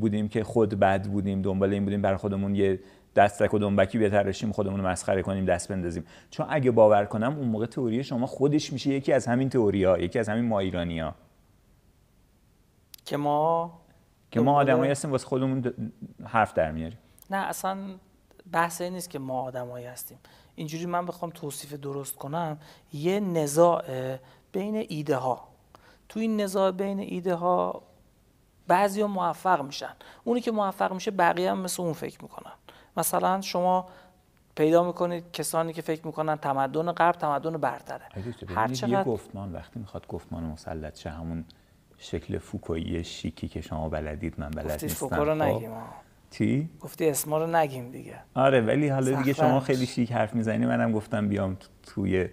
[0.00, 2.80] بودیم که خود بد بودیم دنبال این بودیم برای خودمون یه
[3.16, 6.04] دستک و دنبکی بتراشیم خودمون رو مسخره کنیم دست بندازیم.
[6.30, 9.98] چون اگه باور کنم اون موقع تئوری شما خودش میشه یکی از همین تئوری ها
[9.98, 11.14] یکی از همین ما ایرانی ها
[13.04, 13.72] که ما
[14.30, 15.74] که ما آدمایی هستیم واسه خودمون
[16.24, 16.98] حرف در میاریم.
[17.30, 17.78] نه اصلا
[18.52, 20.18] بحث این نیست که ما آدمایی هستیم.
[20.54, 22.58] اینجوری من بخوام توصیف درست کنم
[22.92, 23.84] یه نزاع
[24.52, 25.48] بین ایده ها
[26.08, 27.82] تو این نزاع بین ایده ها
[28.66, 29.94] بعضی موفق میشن.
[30.24, 32.52] اونی که موفق میشه بقیه هم مثل اون فکر می‌کنن.
[32.96, 33.88] مثلا شما
[34.54, 38.04] پیدا می‌کنید کسانی که فکر می‌کنن تمدن غرب تمدن برتره.
[38.48, 41.44] هر چقدر یه گفتمان وقتی می‌خواد گفتمان مسلط شه همون
[41.98, 45.08] شکل فوکویی شیکی که شما بلدید من بلد نیستم.
[45.08, 45.70] فوکو رو خب؟ نگیم.
[46.30, 48.14] چی؟ گفتی اسما رو نگیم دیگه.
[48.34, 50.66] آره ولی حالا دیگه شما خیلی شیک حرف می‌زنی.
[50.66, 52.28] منم گفتم بیام توی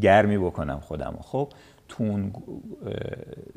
[0.00, 1.52] گرمی بکنم خودم خب
[1.88, 2.32] تو اون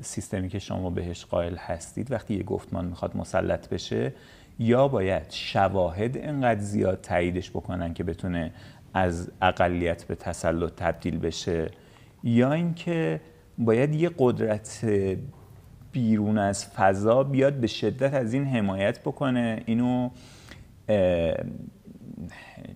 [0.02, 4.14] سیستمی که شما بهش قائل هستید وقتی یه گفتمان می‌خواد مسلط بشه
[4.60, 8.51] یا باید شواهد انقدر زیاد تاییدش بکنن که بتونه
[8.93, 11.72] از اقلیت به تسلط تبدیل بشه؟
[12.24, 13.22] یا اینکه
[13.57, 14.86] باید یه قدرت
[15.91, 20.10] بیرون از فضا بیاد به شدت از این حمایت بکنه اینو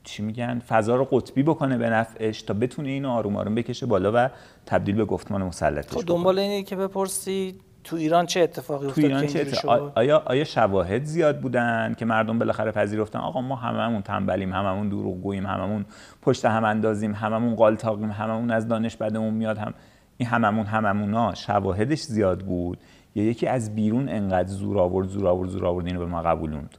[0.04, 4.12] چی میگن فضا رو قطبی بکنه به نفعش تا بتونه اینو آروم آروم بکشه بالا
[4.16, 4.30] و
[4.66, 9.28] تبدیل به گفتمان مسلطش خب دنبال اینه که بپرسی تو ایران چه اتفاقی افتاد ایران
[9.28, 14.90] چه آیا آیا شواهد زیاد بودن که مردم بالاخره پذیرفتن؟ آقا ما هممون تنبلیم هممون
[14.90, 15.86] دروغگوییم هممون
[16.22, 19.74] پشت هم اندازیم هممون قالتاقیم هممون از دانش بدمون میاد هم
[20.18, 22.78] این هممون هممونا شواهدش زیاد بود؟
[23.16, 26.78] یا یکی از بیرون انقدر زور آورد زور آورد زور آورد اینو به ما قبولوند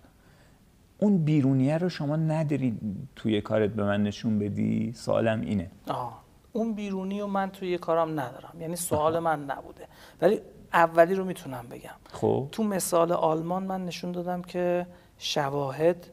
[0.99, 2.79] اون بیرونیه رو شما نداری
[3.17, 5.71] توی کارت به من نشون بدی؟ سوالم اینه.
[5.89, 6.25] آه.
[6.53, 8.61] اون بیرونی رو من توی کارم ندارم.
[8.61, 9.89] یعنی سوال من نبوده.
[10.23, 10.41] ولی
[10.75, 11.91] اولی رو می‌تونم بگم.
[12.13, 12.49] خب.
[12.53, 14.87] تو مثال آلمان من نشون دادم که
[15.19, 16.07] شواهد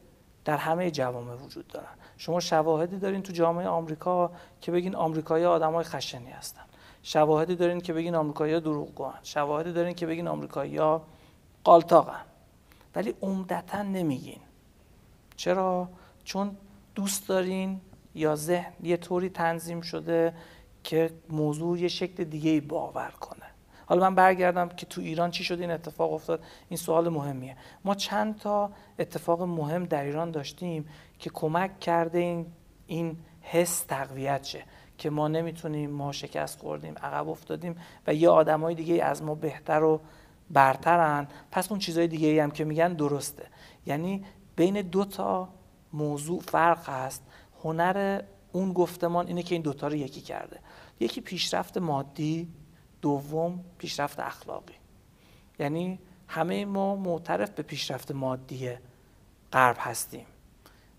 [0.44, 1.86] در همه جوامع وجود دارن.
[2.16, 6.62] شما شواهدی دارین تو جامعه آمریکا که بگین آمریکایی آدمای خشنی هستن.
[7.02, 9.14] شواهدی دارین که بگین آمریکایی‌ها دروغگوان.
[9.22, 11.02] شواهدی دارین که بگین آمریکایی‌ها
[11.64, 12.24] قالتاقن
[12.94, 14.40] ولی عمدتا نمیگین.
[15.36, 15.88] چرا؟
[16.24, 16.56] چون
[16.94, 17.80] دوست دارین
[18.14, 20.34] یا ذهن یه طوری تنظیم شده
[20.84, 23.41] که موضوع یه شکل دیگه باور کنه.
[23.86, 26.44] حالا من برگردم که تو ایران چی شد این اتفاق افتاد.
[26.68, 27.56] این سوال مهمیه.
[27.84, 32.46] ما چند تا اتفاق مهم در ایران داشتیم که کمک کرده این
[32.86, 34.64] این حس تقویت شه
[34.98, 37.76] که ما نمی‌تونیم ما شکست خوردیم عقب افتادیم
[38.06, 40.00] و یه آدمای دیگه از ما بهتر و
[40.50, 41.28] برترن.
[41.50, 43.46] پس اون چیزای دیگه هم که میگن درسته.
[43.86, 44.24] یعنی
[44.56, 45.48] بین دو تا
[45.92, 47.22] موضوع فرق هست.
[47.64, 48.22] هنر
[48.52, 50.60] اون گفتمان اینه که این دوتا رو یکی کرده.
[51.00, 52.48] یکی پیشرفت مادی
[53.02, 54.74] دوم پیشرفت اخلاقی.
[55.58, 55.98] یعنی
[56.28, 58.70] همه ما معترف به پیشرفت مادی
[59.52, 60.26] غرب هستیم.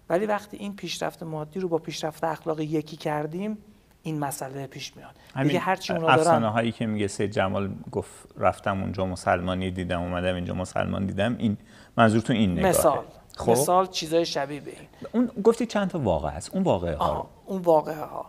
[0.10, 3.58] ولی وقتی این پیشرفت مادی رو با پیشرفت اخلاقی یکی کردیم
[4.04, 5.16] این مسئله پیش میاد.
[5.48, 10.36] دیگه هرچی اونا دارن هایی که میگه سید جمال گفت رفتم اونجا مسلمانی دیدم اومدم
[10.36, 11.58] اینجا مسلمان دیدم این
[11.98, 13.06] منظور تو این نگاهه مثال.
[13.38, 14.88] خب؟ مثال چیزای شبیه به این.
[15.12, 18.26] اون گفتی چند تا واقع هست اون واقعه ها اون واقعه ها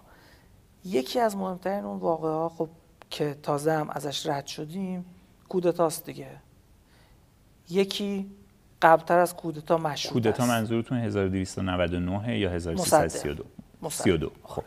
[0.85, 2.68] یکی از مهمترین اون واقعه ها خب
[3.11, 5.05] که تازه هم ازش رد شدیم
[5.48, 6.30] کودتاست دیگه.
[7.70, 8.30] یکی
[8.82, 13.44] قبلتر از کودتا مشروط کودتا منظورتون 1299 یا 1332
[13.90, 14.62] 32 خب.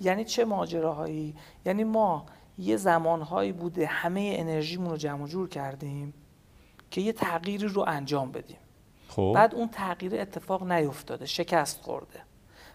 [0.00, 1.34] یعنی چه ماجراهایی؟
[1.66, 2.26] یعنی ما
[2.58, 6.14] یه زمانهایی بوده همه انرژیمون رو جمع جور کردیم
[6.90, 8.56] که یه تغییری رو انجام بدیم.
[9.08, 9.32] خب.
[9.34, 12.20] بعد اون تغییر اتفاق نیفتاده شکست خورده.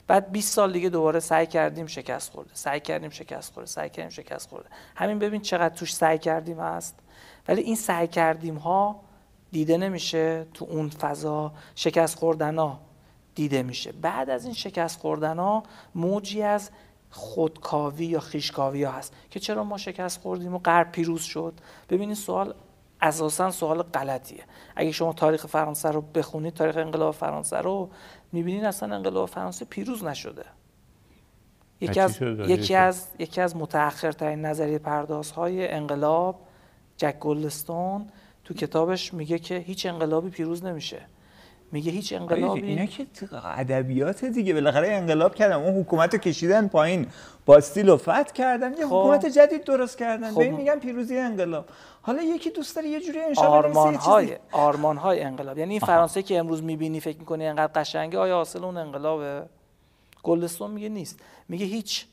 [0.07, 2.51] بعد 20 سال دیگه دوباره سعی کردیم شکست خورده.
[2.53, 4.69] سعی کردیم شکست خورده سعی کردیم شکست خورده.
[4.95, 6.99] همین ببین چقدر توش سعی کردیم هست.
[7.47, 9.01] ولی این سعی کردیم ها
[9.51, 12.79] دیده نمیشه تو اون فضا شکست خوردن ها
[13.35, 13.91] دیده میشه.
[13.91, 15.63] بعد از این شکست خوردن ها
[15.95, 16.69] موجی از
[17.09, 21.53] خودکاوی یا خیشکاوی ها هست که چرا ما شکست خوردیم و غرب پیروز شد؟
[21.89, 22.53] ببینید سوال
[23.03, 24.43] اساسا سوال غلطیه.
[24.75, 27.89] اگه شما تاریخ فرانسه رو بخونید تاریخ انقلاب فرانسه رو
[28.31, 30.45] می‌بینید اصلا انقلاب فرانسه پیروز نشده.
[31.81, 36.39] یکی از یکی از یکی از متأخرترین نظریه پردازهای انقلاب
[36.97, 38.09] جک گلدستون
[38.43, 41.01] تو کتابش میگه که هیچ انقلابی پیروز نمیشه.
[41.73, 43.07] میگه هیچ انقلابی اینا که
[43.57, 47.07] ادبیات دیگه بالاخره انقلاب کردن اون حکومت رو کشیدن پایین
[47.45, 48.85] باستیل و فتح کردن یه خب.
[48.85, 50.37] حکومت جدید درست کردن خب.
[50.37, 51.65] به این میگن پیروزی انقلاب
[52.01, 56.23] حالا یکی دوست داره یه جوری انشالله آرمان های آرمان های انقلاب یعنی این فرانسه
[56.23, 59.45] که امروز می‌بینی فکر می‌کنی انقدر قشنگه آیا حاصل اون انقلابه
[60.23, 61.19] گلدستون میگه نیست
[61.49, 62.05] میگه هیچ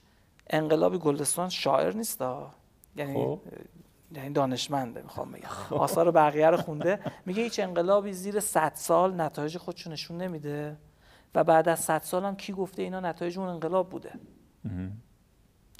[0.50, 2.24] انقلابی گلدستون شاعر نیست.
[2.96, 3.38] یعنی خب.
[4.12, 5.48] یعنی دانشمنده می‌خوام بگم.
[5.78, 7.00] آثار بقیه رو خونده.
[7.26, 10.76] میگه هیچ انقلابی زیر 100 سال نتایج خودشو نشون نمیده.
[11.34, 14.12] و بعد از 100 سال هم کی گفته اینا نتایج اون انقلاب بوده.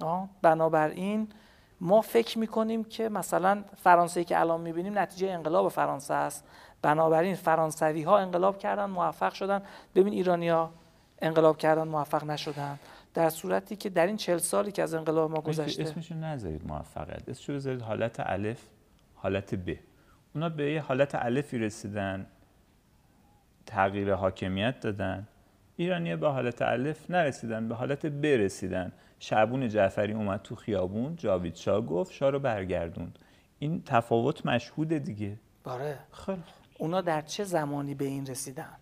[0.03, 1.29] آه؟ بنابراین
[1.81, 6.45] ما فکر می‌کنیم که مثلا فرانسه که الان می‌بینیم نتیجه انقلاب فرانسه است.
[6.83, 9.63] بنابراین فرانسوی ها انقلاب کردن موفق شدن.
[9.95, 10.71] ببین ایرانیا
[11.23, 12.79] انقلاب کردن موفق نشدن.
[13.15, 15.83] در صورتی که در این چل سالی که از انقلاب ما گذشته.
[15.83, 17.29] اسمشون نذارید موفقیت.
[17.29, 18.63] اسمشو بذارید حالت الف
[19.15, 19.75] حالت ب.
[20.35, 22.27] اونا به یه حالت الفی رسیدن
[23.67, 25.29] تغییر حاکمیت دادن.
[25.77, 28.93] ایرانی به حالت الف نرسیدن به حالت ب رسیدن.
[29.19, 33.19] شعبون جعفری اومد تو خیابون جاوید شاه گفت شاه رو برگردوند.
[33.59, 35.37] این تفاوت مشهوده دیگه.
[35.65, 35.99] باره.
[36.13, 36.43] خیلی
[36.79, 38.77] اونا در چه زمانی به این رسیدن؟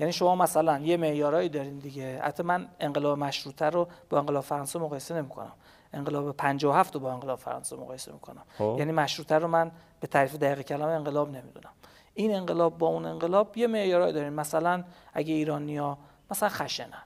[0.00, 2.22] یعنی شما مثلا یه معیارایی دارین دیگه.
[2.22, 5.52] حتی من انقلاب مشروطه رو با انقلاب فرانسه مقایسه نمی‌کنم.
[5.92, 8.42] انقلاب 57 رو با انقلاب فرانسه مقایسه می‌کنم.
[8.58, 8.76] خب.
[8.78, 11.70] یعنی مشروطه رو من به تعریف دقیق کلمه انقلاب نمی‌دونم.
[12.14, 14.84] این انقلاب با اون انقلاب یه معیارایی داریم مثلا
[15.14, 15.98] اگه ایرانیا
[16.30, 17.02] مثلا خشنن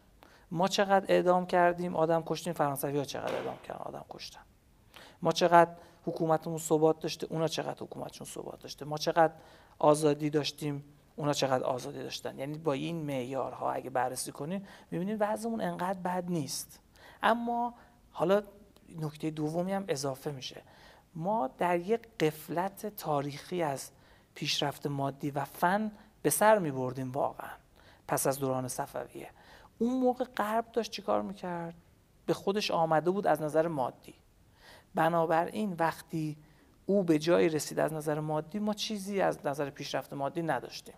[0.51, 4.41] ما چقدر اعدام کردیم؟ آدم کشتیم فرانسوی ها چقدر اعدام کردن؟ آدم کشتن.
[5.23, 5.71] ما چقدر
[6.07, 9.33] حکومتمون ثبات داشته؟ اونا چقدر حکومتشون ثبات داشته؟ ما چقدر
[9.79, 10.85] آزادی داشتیم؟
[11.17, 12.39] اونا چقدر آزادی داشتن.
[12.39, 16.81] یعنی با این معیارها اگه بررسی کنیم می‌بینید وضعمون انقدر بد نیست.
[17.23, 17.75] اما
[18.11, 18.43] حالا
[18.99, 20.63] نکته دومی هم اضافه میشه.
[21.15, 23.91] ما در یک قفلت تاریخی از
[24.35, 25.93] پیشرفت مادی و فن
[26.23, 27.51] به سر می بردیم واقعا.
[28.09, 29.31] پس از دوران صفویه.
[29.79, 31.75] اون موقع غرب داشت چیکار می‌کرد؟
[32.27, 34.15] به خودش آمده بود از نظر مادی.
[34.95, 36.37] بنابراین وقتی
[36.87, 40.95] او به جایی رسید از نظر مادی ما چیزی از نظر پیشرفت مادی نداشتیم.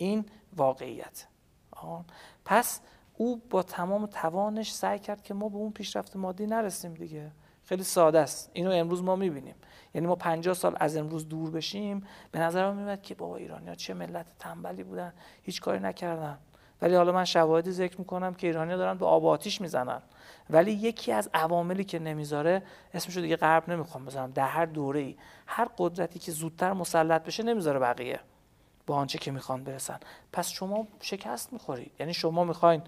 [0.00, 0.24] این
[0.56, 1.26] واقعیت.
[1.70, 2.04] آه.
[2.44, 2.80] پس
[3.16, 7.30] او با تمام توانش سعی کرد که ما به اون پیشرفت مادی نرسیم دیگه.
[7.64, 8.50] خیلی ساده است.
[8.52, 9.54] اینو امروز ما می‌بینیم.
[9.94, 12.06] یعنی ما 50 سال از امروز دور بشیم.
[12.32, 15.12] به نظر میاد که بابا ایرانیا چه ملت تنبلی بودن.
[15.42, 16.38] هیچ کاری نکردن.
[16.82, 20.02] ولی حالا من شواهدی ذکر می‌کنم که ایرانیا دارن به آب آتیش می‌زنن.
[20.50, 22.62] ولی یکی از عواملی که نمی‌ذاره
[22.94, 27.42] اسمشو دیگه غرب نمی‌خوام بزنم در هر دوره ای هر قدرتی که زودتر مسلط بشه
[27.42, 28.20] نمی‌ذاره بقیه.
[28.86, 30.00] با آنچه که می‌خوان برسن.
[30.32, 31.92] پس شما شکست می‌خورید.
[32.00, 32.82] یعنی شما می‌خواین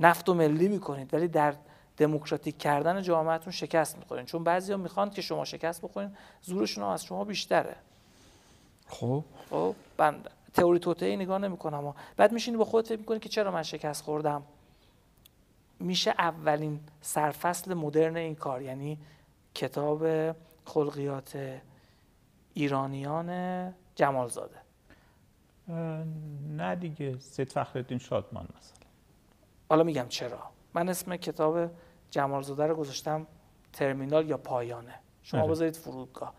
[0.00, 1.54] نفت و ملی می‌کنید ولی در
[1.96, 4.24] دموکراتیک کردن جامعهتون شکست می‌خورین.
[4.24, 7.76] چون بعضیا می‌خوان که شما شکست بخورین زورشون هم از شما بیشتره.
[8.86, 9.24] خب.
[9.50, 10.20] خب من
[10.54, 11.94] تئوری توطئه نگاه نمی‌کنم.
[12.16, 14.42] بعد میشینی با خودت فکر می‌کنی که چرا من شکست خوردم؟
[15.80, 18.62] میشه اولین سرفصل مدرن این کار.
[18.62, 18.98] یعنی
[19.54, 20.34] کتاب
[20.64, 21.60] خلقیات
[22.54, 24.56] ایرانیان جمالزاده.
[26.48, 27.18] نه دیگه.
[27.18, 28.78] سید فخرالدین شادمان مثلا.
[29.70, 30.38] حالا میگم چرا؟
[30.74, 31.70] من اسم کتاب
[32.10, 33.26] جمالزاده رو گذاشتم
[33.72, 34.94] ترمینال یا پایانه.
[35.22, 35.50] شما آره.
[35.50, 36.34] بذارید فرودگاه.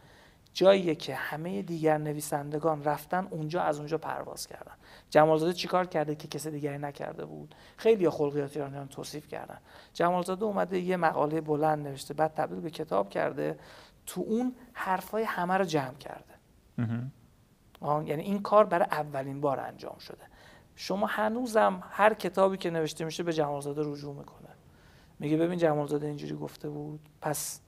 [0.53, 4.71] جاییه که همه دیگر نویسندگان رفتن اونجا از اونجا پرواز کردن.
[5.09, 9.57] جمالزاده چیکار کرده که کسی دیگری نکرده بود؟ خیلی یا خلقیات ایرانیان توصیف کردن.
[9.93, 13.59] جمالزاده اومده یه مقاله بلند نوشته بعد تبدیل به کتاب کرده
[14.05, 16.33] تو اون حرفای همه رو جمع کرده.
[17.81, 20.23] یعنی این کار برای اولین بار انجام شده.
[20.75, 24.49] شما هنوزم هر کتابی که نوشته میشه به جمالزاده رجوع می‌کنه.
[25.19, 26.99] میگه ببین جمالزاده اینجوری گفته بود.
[27.21, 27.61] پس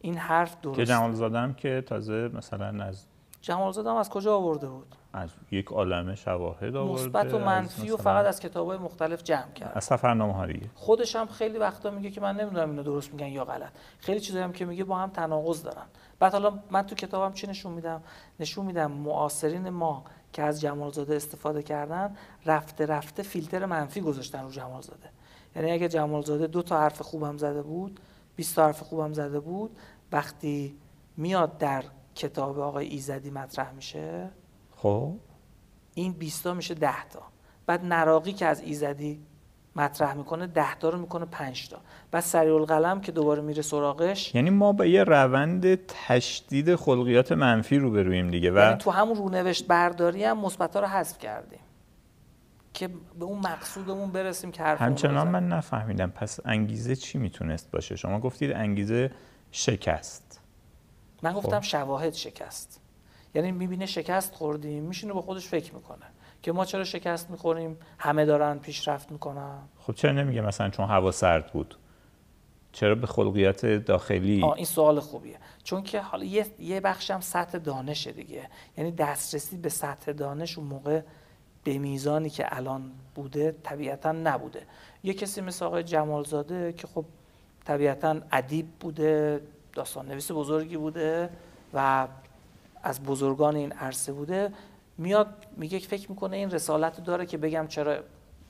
[0.00, 3.06] این حرف که درست جمال زادم که تازه مثلا از
[3.44, 7.96] جمالزاده هم از کجا آورده بود؟ از یک عالم شواهد آورده مثبت و منفی و
[7.96, 9.72] فقط از کتاب‌های مختلف جمع کرد.
[9.74, 10.70] از سفرنامه ها دیگه.
[10.74, 13.72] خودش هم خیلی وقتا میگه که من نمی‌دونم اینو درست میگن یا غلط.
[13.98, 15.86] خیلی چیزایی هم که میگه با هم تناقض دارن.
[16.18, 18.02] بعد حالا من تو کتابم چی نشون میدم؟
[18.40, 22.16] نشون میدم معاصرین ما که از جمالزاده استفاده کردن
[22.46, 25.10] رفته رفته فیلتر منفی گذاشتن رو جمالزاده.
[25.56, 28.00] یعنی اگه جمالزاده دو تا حرف خوبم زده بود
[28.36, 29.76] 20 تا حرف خوبم زده بود
[30.12, 30.76] وقتی
[31.16, 31.84] میاد در
[32.14, 34.30] کتاب آقای ایزدی مطرح میشه؟
[34.76, 35.12] خب.
[35.94, 37.22] این 20 تا میشه 10 تا.
[37.66, 39.20] بعد نراقی که از ایزدی
[39.76, 41.78] مطرح می‌کنه 10 تا رو می‌کنه 5 تا.
[42.10, 44.34] بعد سریع القلم که دوباره میره سراغش.
[44.34, 49.16] یعنی ما به یه روند تشدید خلقیات منفی رو برویم دیگه و یعنی تو همون
[49.16, 51.60] رونوشت برداری هم مثبت رو حذف کردیم.
[52.74, 52.88] که
[53.18, 56.10] به اون مقصودمون برسیم که حرف همچنان من نفهمیدم.
[56.10, 59.10] پس انگیزه چی می‌تونست باشه؟ شما گفتید انگیزه
[59.50, 60.40] شکست.
[61.24, 61.66] من گفتم خب.
[61.66, 62.80] شواهد شکست.
[63.34, 66.06] یعنی می‌بینه شکست خوردیم میشینه با خودش فکر می‌کنه
[66.42, 69.58] که ما چرا شکست می‌خوریم؟ همه دارن پیشرفت می‌کنن.
[69.78, 71.78] خب چرا نمیگه مثلا چون هوا سرد بود؟
[72.72, 75.36] چرا به خلقیات داخلی؟ آه این سوال خوبیه.
[75.64, 78.48] چون که حالا یه, یه بخش هم سطح دانشه دیگه.
[78.78, 81.00] یعنی دسترسی به سطح دانش اون موقع
[81.64, 84.62] به میزانی که الان بوده طبیعتا نبوده.
[85.02, 87.04] یه کسی مثل آقای جمالزاده که خب
[87.64, 89.40] طبیعتا ادیب بوده
[89.74, 91.30] داستان نویس بزرگی بوده
[91.74, 92.08] و
[92.82, 94.50] از بزرگان این عرصه بوده.
[94.98, 97.96] میاد میگه که فکر می‌کنه این رسالت رو داره که بگم چرا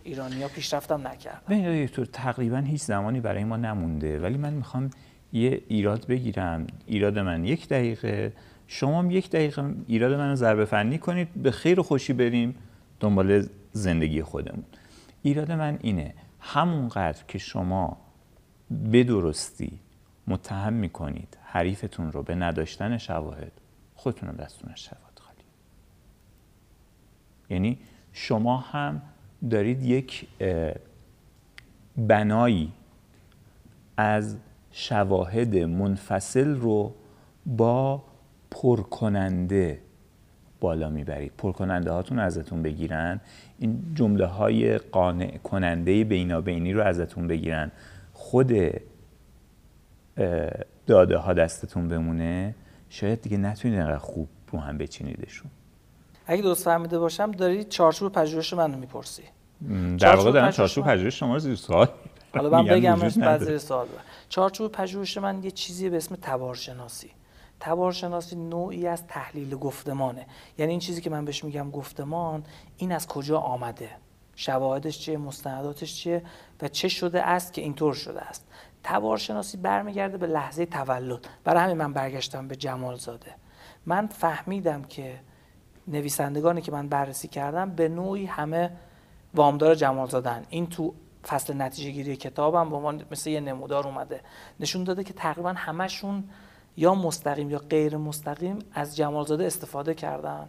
[0.03, 1.41] ایرانیا پیشرفتم نکردن.
[1.49, 4.91] ببین دکتر تقریبا هیچ زمانی برای ما نمونده ولی من می‌خوام
[5.33, 6.67] یه ایراد بگیرم.
[6.87, 8.33] ایراد من یک دقیقه
[8.67, 12.55] شما هم یک دقیقه ایراد منو ضربه فنی کنید به خیر و خوشی بریم
[13.01, 14.65] دنبال زندگی خودمون.
[15.23, 17.97] ایراد من اینه همونقدر که شما
[18.71, 19.05] به
[20.27, 23.53] متهم می‌کنید حریفتون رو به نداشتن شواهد
[23.95, 25.45] خودتون هم دستتون از شواهد خالی.
[27.51, 27.79] یعنی
[28.13, 29.03] شما هم
[29.51, 30.27] دارید یک
[31.97, 32.73] بنایی
[33.97, 34.37] از
[34.71, 36.95] شواهد منفصل رو
[37.47, 38.05] با
[38.51, 39.81] پرکننده
[40.61, 41.33] بالا می‌برید.
[41.39, 43.21] پرکننده هاتون رو ازتون بگیرن.
[43.59, 47.71] این جمله های قانع کننده بینابینی رو ازتون بگیرن.
[48.13, 48.53] خود
[50.87, 52.55] داده ها دستتون بمونه
[52.89, 55.51] شاید دیگه نتونید انقدر خوب رو هم بچینیدشون.
[56.27, 59.23] اگه درست فهمیده باشم داری چارچوب پژوهش منو می‌پرسی.
[59.99, 61.89] در واقع دارن پژوهش چارچوب پژوهش شما رو زیر سوال
[62.35, 63.45] حالا من بگم بعد.
[63.45, 63.87] زیر سوال.
[64.29, 67.11] چارچوب پژوهش من یه چیزی به اسم تبارشناسی.
[67.61, 70.27] تبارشناسی نوعی از تحلیل گفتمانه.
[70.59, 72.45] یعنی این چیزی که من بهش میگم گفتمان
[72.77, 73.91] این از کجا آمده؟
[74.37, 76.23] شواهدش چیه؟ مستنداتش چیه؟
[76.63, 78.47] و چه شده است که اینطور شده است؟
[78.85, 81.29] تبارشناسی برمیگرده به لحظه تولد.
[81.45, 83.35] برای همین من برگشتم به جمال زاده
[83.87, 85.21] من فهمیدم که
[85.89, 88.71] نویسندگانی که من بررسی کردم به نوعی همه
[89.35, 90.95] وامدار جمال زادن این تو
[91.27, 94.21] فصل نتیجه گیری کتابم به عنوان مثل یه نمودار اومده.
[94.61, 96.25] نشون داده که تقریبا همشون
[96.77, 100.49] یا مستقیم یا غیر مستقیم از جمالزاده استفاده کردن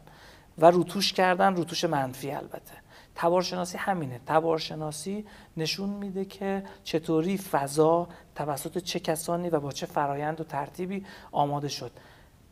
[0.57, 2.84] و روتوش کردن روتوش منفی البته.
[3.16, 4.20] تبارشناسی همینه.
[4.26, 5.26] تبارشناسی
[5.57, 11.68] نشون میده که چطوری فضا توسط چه کسانی و با چه فرایند و ترتیبی آماده
[11.68, 11.91] شد.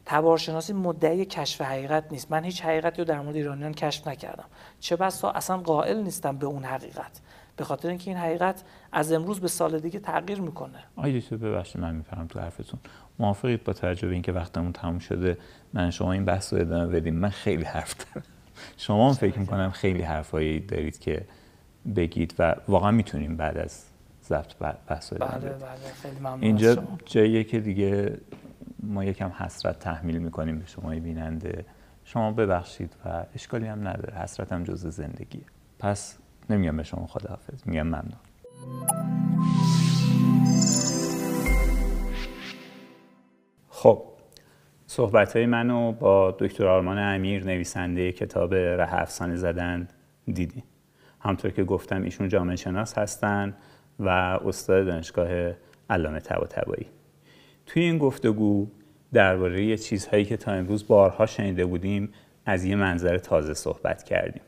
[0.05, 2.31] تبارشناسی مدعی کشف حقیقت نیست.
[2.31, 4.45] من هیچ حقیقتی رو در مورد ایرانیان کشف نکردم.
[4.79, 7.21] چه بسا اصلا قائل نیستم به اون حقیقت.
[7.55, 10.83] به خاطر اینکه این حقیقت از امروز به سال دیگه تغییر می‌کنه.
[10.95, 12.79] آقای دکتر ببخشید من می‌فهمم تو حرفتون.
[13.19, 15.37] موافقید با توجه به اینکه وقتمون تموم شده.
[15.73, 17.15] من شما این بحث رو ادامه بدیم.
[17.15, 18.25] من خیلی حرف دارم.
[18.77, 21.25] شما هم فکر می‌کنم خیلی حرفایی دارید که
[21.95, 23.85] بگید و واقعا می‌تونیم بعد از
[24.23, 24.55] ضبط
[24.87, 25.49] بحث بله بله
[26.01, 26.97] خیلی ممنون اینجا شما.
[27.05, 28.17] جاییه که دیگه
[28.79, 31.65] ما یکم حسرت تحمیل می‌کنیم به شما بیننده.
[32.05, 34.17] شما ببخشید و اشکالی هم نداره.
[34.17, 35.43] حسرت هم جز زندگیه
[35.79, 36.17] پس
[36.49, 37.61] نمیگم به شما خداحافظ.
[37.65, 38.13] میگم ممنون.
[43.69, 44.03] خب
[44.93, 49.87] صحبت های منو با دکتر آرمان امیر نویسنده کتاب ره افسانه زدن
[50.33, 50.63] دیدیم.
[51.19, 53.53] همطور که گفتم ایشون جامعه شناس هستن
[53.99, 55.53] و استاد دانشگاه
[55.89, 56.85] علامه طباطبایی.
[57.65, 58.67] توی این گفتگو
[59.13, 62.09] درباره چیزهایی که تا امروز بارها شنیده بودیم
[62.45, 64.43] از یه منظر تازه صحبت کردیم.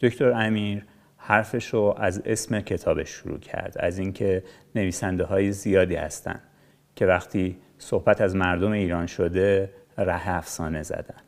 [0.00, 6.40] دکتر امیر حرفش رو از اسم کتابش شروع کرد از اینکه نویسنده های زیادی هستن
[6.96, 11.20] که وقتی صحبت از مردم ایران شده ره افسانه زدن.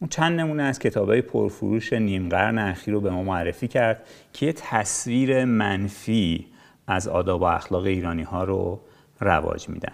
[0.00, 4.46] اون چند نمونه از کتابهای پرفروش نیم قرن اخیر رو به ما معرفی کرد که
[4.46, 6.46] یه تصویر منفی
[6.86, 8.80] از آداب و اخلاق ایرانی ها رو
[9.20, 9.92] رواج میدن.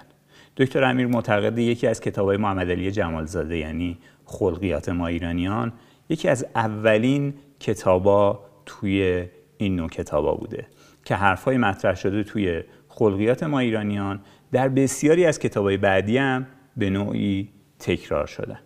[0.57, 5.73] دکتر امیر معتقد یکی از کتابهای محمد علی جمالزاده یعنی خلقیات ما ایرانیان
[6.09, 9.25] یکی از اولین کتابا توی
[9.59, 10.67] این نوع کتابا بوده
[11.05, 14.21] که حرفای مطرح شده توی خلقیات ما ایرانیان
[14.57, 16.47] در بسیاری از کتابهای بعدی هم
[16.77, 17.49] به نوعی
[17.79, 18.59] تکرار شدن.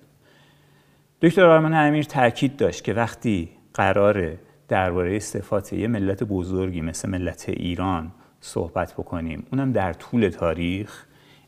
[1.23, 4.33] دکتر آرمان امیر تاکید داشت که وقتی قرار
[4.69, 11.05] درباره صفات یه ملت بزرگی مثل ملت ایران صحبت بکنیم اونم در طول تاریخ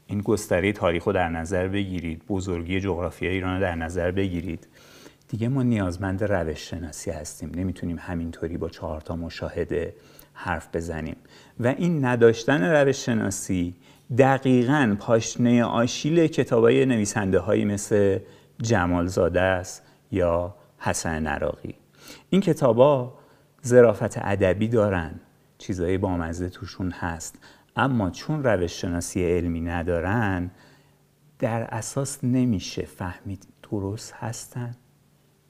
[0.06, 4.68] این گستره تاریخ رو در نظر بگیرید بزرگی جغرافی ایران رو در نظر بگیرید
[5.28, 7.52] دیگه ما نیازمند روش شناسی هستیم.
[7.54, 9.94] نمی‌تونیم همینطوری با چهار تا مشاهده
[10.32, 11.16] حرف بزنیم.
[11.60, 13.74] و این نداشتن روش شناسی
[14.18, 18.18] دقیقا پاشنه آشیل کتابای نویسنده هایی مثل
[18.62, 21.74] جمال زاده است یا حسن نراقی
[22.30, 23.14] این کتابا
[23.66, 25.20] ظرافت ادبی دارن
[25.58, 27.38] چیزهای بامزه توشون هست
[27.76, 30.50] اما چون روش شناسی علمی ندارن
[31.38, 34.76] در اساس نمیشه فهمید درست هستن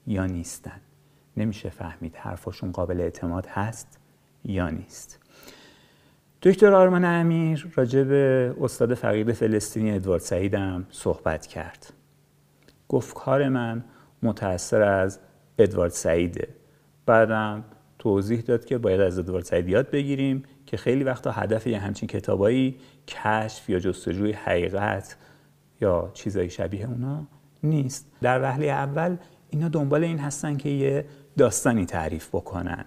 [0.07, 0.81] یا نیستن.
[1.37, 3.99] نمیشه فهمید حرفشون قابل اعتماد هست
[4.43, 5.19] یا نیست.
[6.45, 11.93] دکتر آرمان امیر راجع به استاد فقید فلسطینی ادوارد سعیدم صحبت کرد.
[12.89, 13.83] گفت کار من
[14.23, 15.19] متأثر از
[15.59, 16.47] ادوارد سعیده.
[17.05, 17.63] بعدم
[17.99, 22.07] توضیح داد که باید از ادوارد سعید یاد بگیریم که خیلی وقتا هدف یه همچین
[22.07, 22.77] کتابایی
[23.07, 25.17] کشف یا جستجوی حقیقت
[25.81, 27.27] یا چیزایی شبیه اونا
[27.63, 28.11] نیست.
[28.21, 29.17] در وهله اول
[29.49, 31.05] اینا دنبال این هستن که یه
[31.37, 32.85] داستانی تعریف بکنن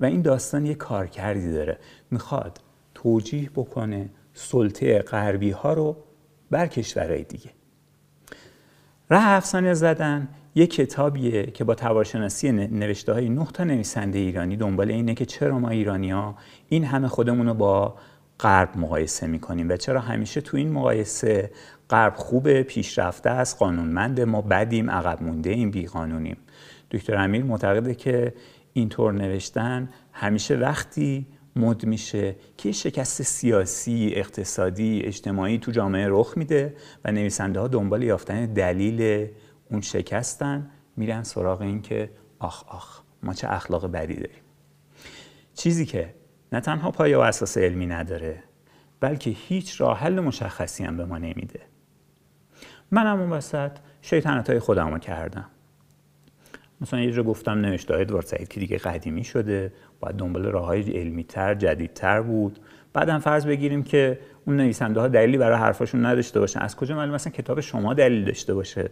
[0.00, 1.78] و این داستان یه کارکردی داره.
[2.10, 2.60] می‌خواد
[3.02, 5.96] توجیه بکنه سلطه غربی ها رو
[6.50, 7.50] بر کشورهای دیگه.
[9.10, 14.90] ره افسانه زدن یه کتابیه که با توارشناسی نوشته های نه تا نویسنده ایرانی دنبال
[14.90, 16.34] اینه که چرا ما ایرانی ها
[16.68, 17.94] این همه خودمون رو با
[18.40, 21.50] غرب مقایسه می‌کنیم و چرا همیشه تو این مقایسه
[21.90, 26.36] غرب خوب پیشرفته است قانونمند ما بدیم عقب مونده این بیقانونیم.
[26.90, 28.34] دکتر امیر معتقده که
[28.72, 31.26] اینطور نوشتن همیشه وقتی
[31.58, 38.02] مد میشه که شکست سیاسی، اقتصادی، اجتماعی تو جامعه رخ میده و نویسنده ها دنبال
[38.02, 39.28] یافتن دلیل
[39.70, 44.42] اون شکستن میرن سراغ این که آخ آخ ما چه اخلاق بدی داریم.
[45.54, 46.14] چیزی که
[46.52, 48.42] نه تنها پایه و اساس علمی نداره
[49.00, 51.60] بلکه هیچ راه حل مشخصی هم به ما نمیده.
[52.90, 55.50] منم اون وسط شیطنت های خودم رو کردم.
[56.80, 59.72] مثلا یه جا گفتم نوشته ادوارد سعید که دیگه قدیمی شده.
[60.00, 62.58] باید دنبال راه های علمی تر جدیدتر بود.
[62.92, 66.60] بعدم فرض بگیریم که اون نویسنده ها دلیلی برای حرفاشون نداشته باشن.
[66.60, 68.90] از کجا معلوم مثلا کتاب شما دلیل داشته باشه؟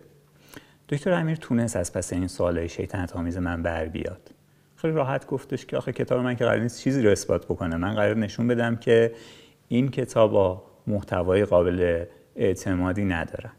[0.89, 4.31] دکتر امیر تونست از پس این سوالای شیطنت آمیز من بر بیاد.
[4.77, 7.77] خیلی راحت گفتش که آخه کتاب من که قرار نیست چیزی رو اثبات بکنه.
[7.77, 9.13] من قرار نشون بدم که
[9.69, 12.05] این کتاب محتوای قابل
[12.37, 13.53] اعتمادی ندارن.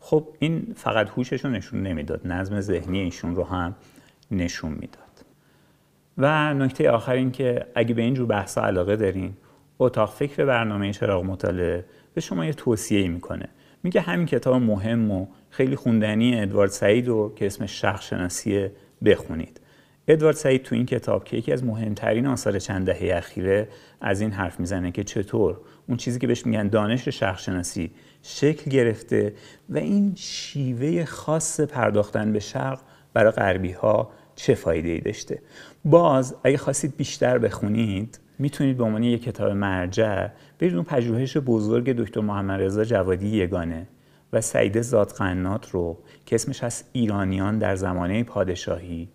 [0.00, 3.74] خب این فقط هوشش رو نشون نمی‌داد نظم ذهنی ایشون رو هم
[4.30, 5.09] نشون می‌داد.
[6.20, 9.32] و نکته آخر این که اگه به اینجور بحثا علاقه دارین
[9.78, 13.48] اتاق فکر برنامه چراغ مطالعه به شما یه توصیه می‌کنه.
[13.82, 18.72] میگه همین کتاب مهم و خیلی خوندنی ادوارد سعید رو که اسمش شخص شناسیه
[19.04, 19.60] بخونید.
[20.08, 23.68] ادوارد سعید تو این کتاب که یکی از مهمترین آثار چند دهه اخیره
[24.00, 27.90] از این حرف می‌زنه که چطور؟ اون چیزی که بهش میگن دانش شخص شناسی
[28.22, 29.34] شکل گرفته
[29.68, 32.80] و این شیوه خاص پرداختن به شرق
[33.14, 34.10] برای غربی ها
[34.42, 35.42] چه فایده ای داشته.
[35.84, 40.28] باز اگه خواستید بیشتر بخونید می‌تونید به عنوان یک کتاب مرجع
[40.58, 43.86] برید اون پژوهش بزرگ دکتر محمد رضا جوادی یگانه
[44.32, 49.08] و سعید زادقنات رو که اسمش هست ایرانیان در زمانه پادشاهی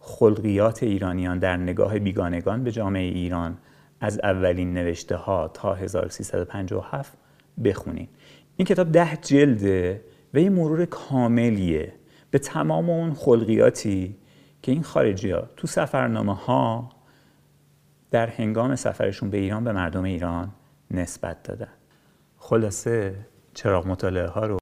[0.00, 3.58] خلقیات ایرانیان در نگاه بیگانگان به جامعه ایران
[4.00, 7.12] از اولین نوشته ها تا 1357
[7.64, 8.08] بخونید.
[8.56, 10.00] این کتاب ده جلده
[10.34, 11.92] و یه مرور کاملیه.
[12.30, 14.16] به تمام اون خلقیاتی
[14.62, 16.90] که این خارجی ها تو سفرنامه ها
[18.10, 20.50] در هنگام سفرشون به ایران به مردم ایران
[20.90, 21.72] نسبت دادن.
[22.38, 24.59] خلاصه چراغ مطالعه ها رو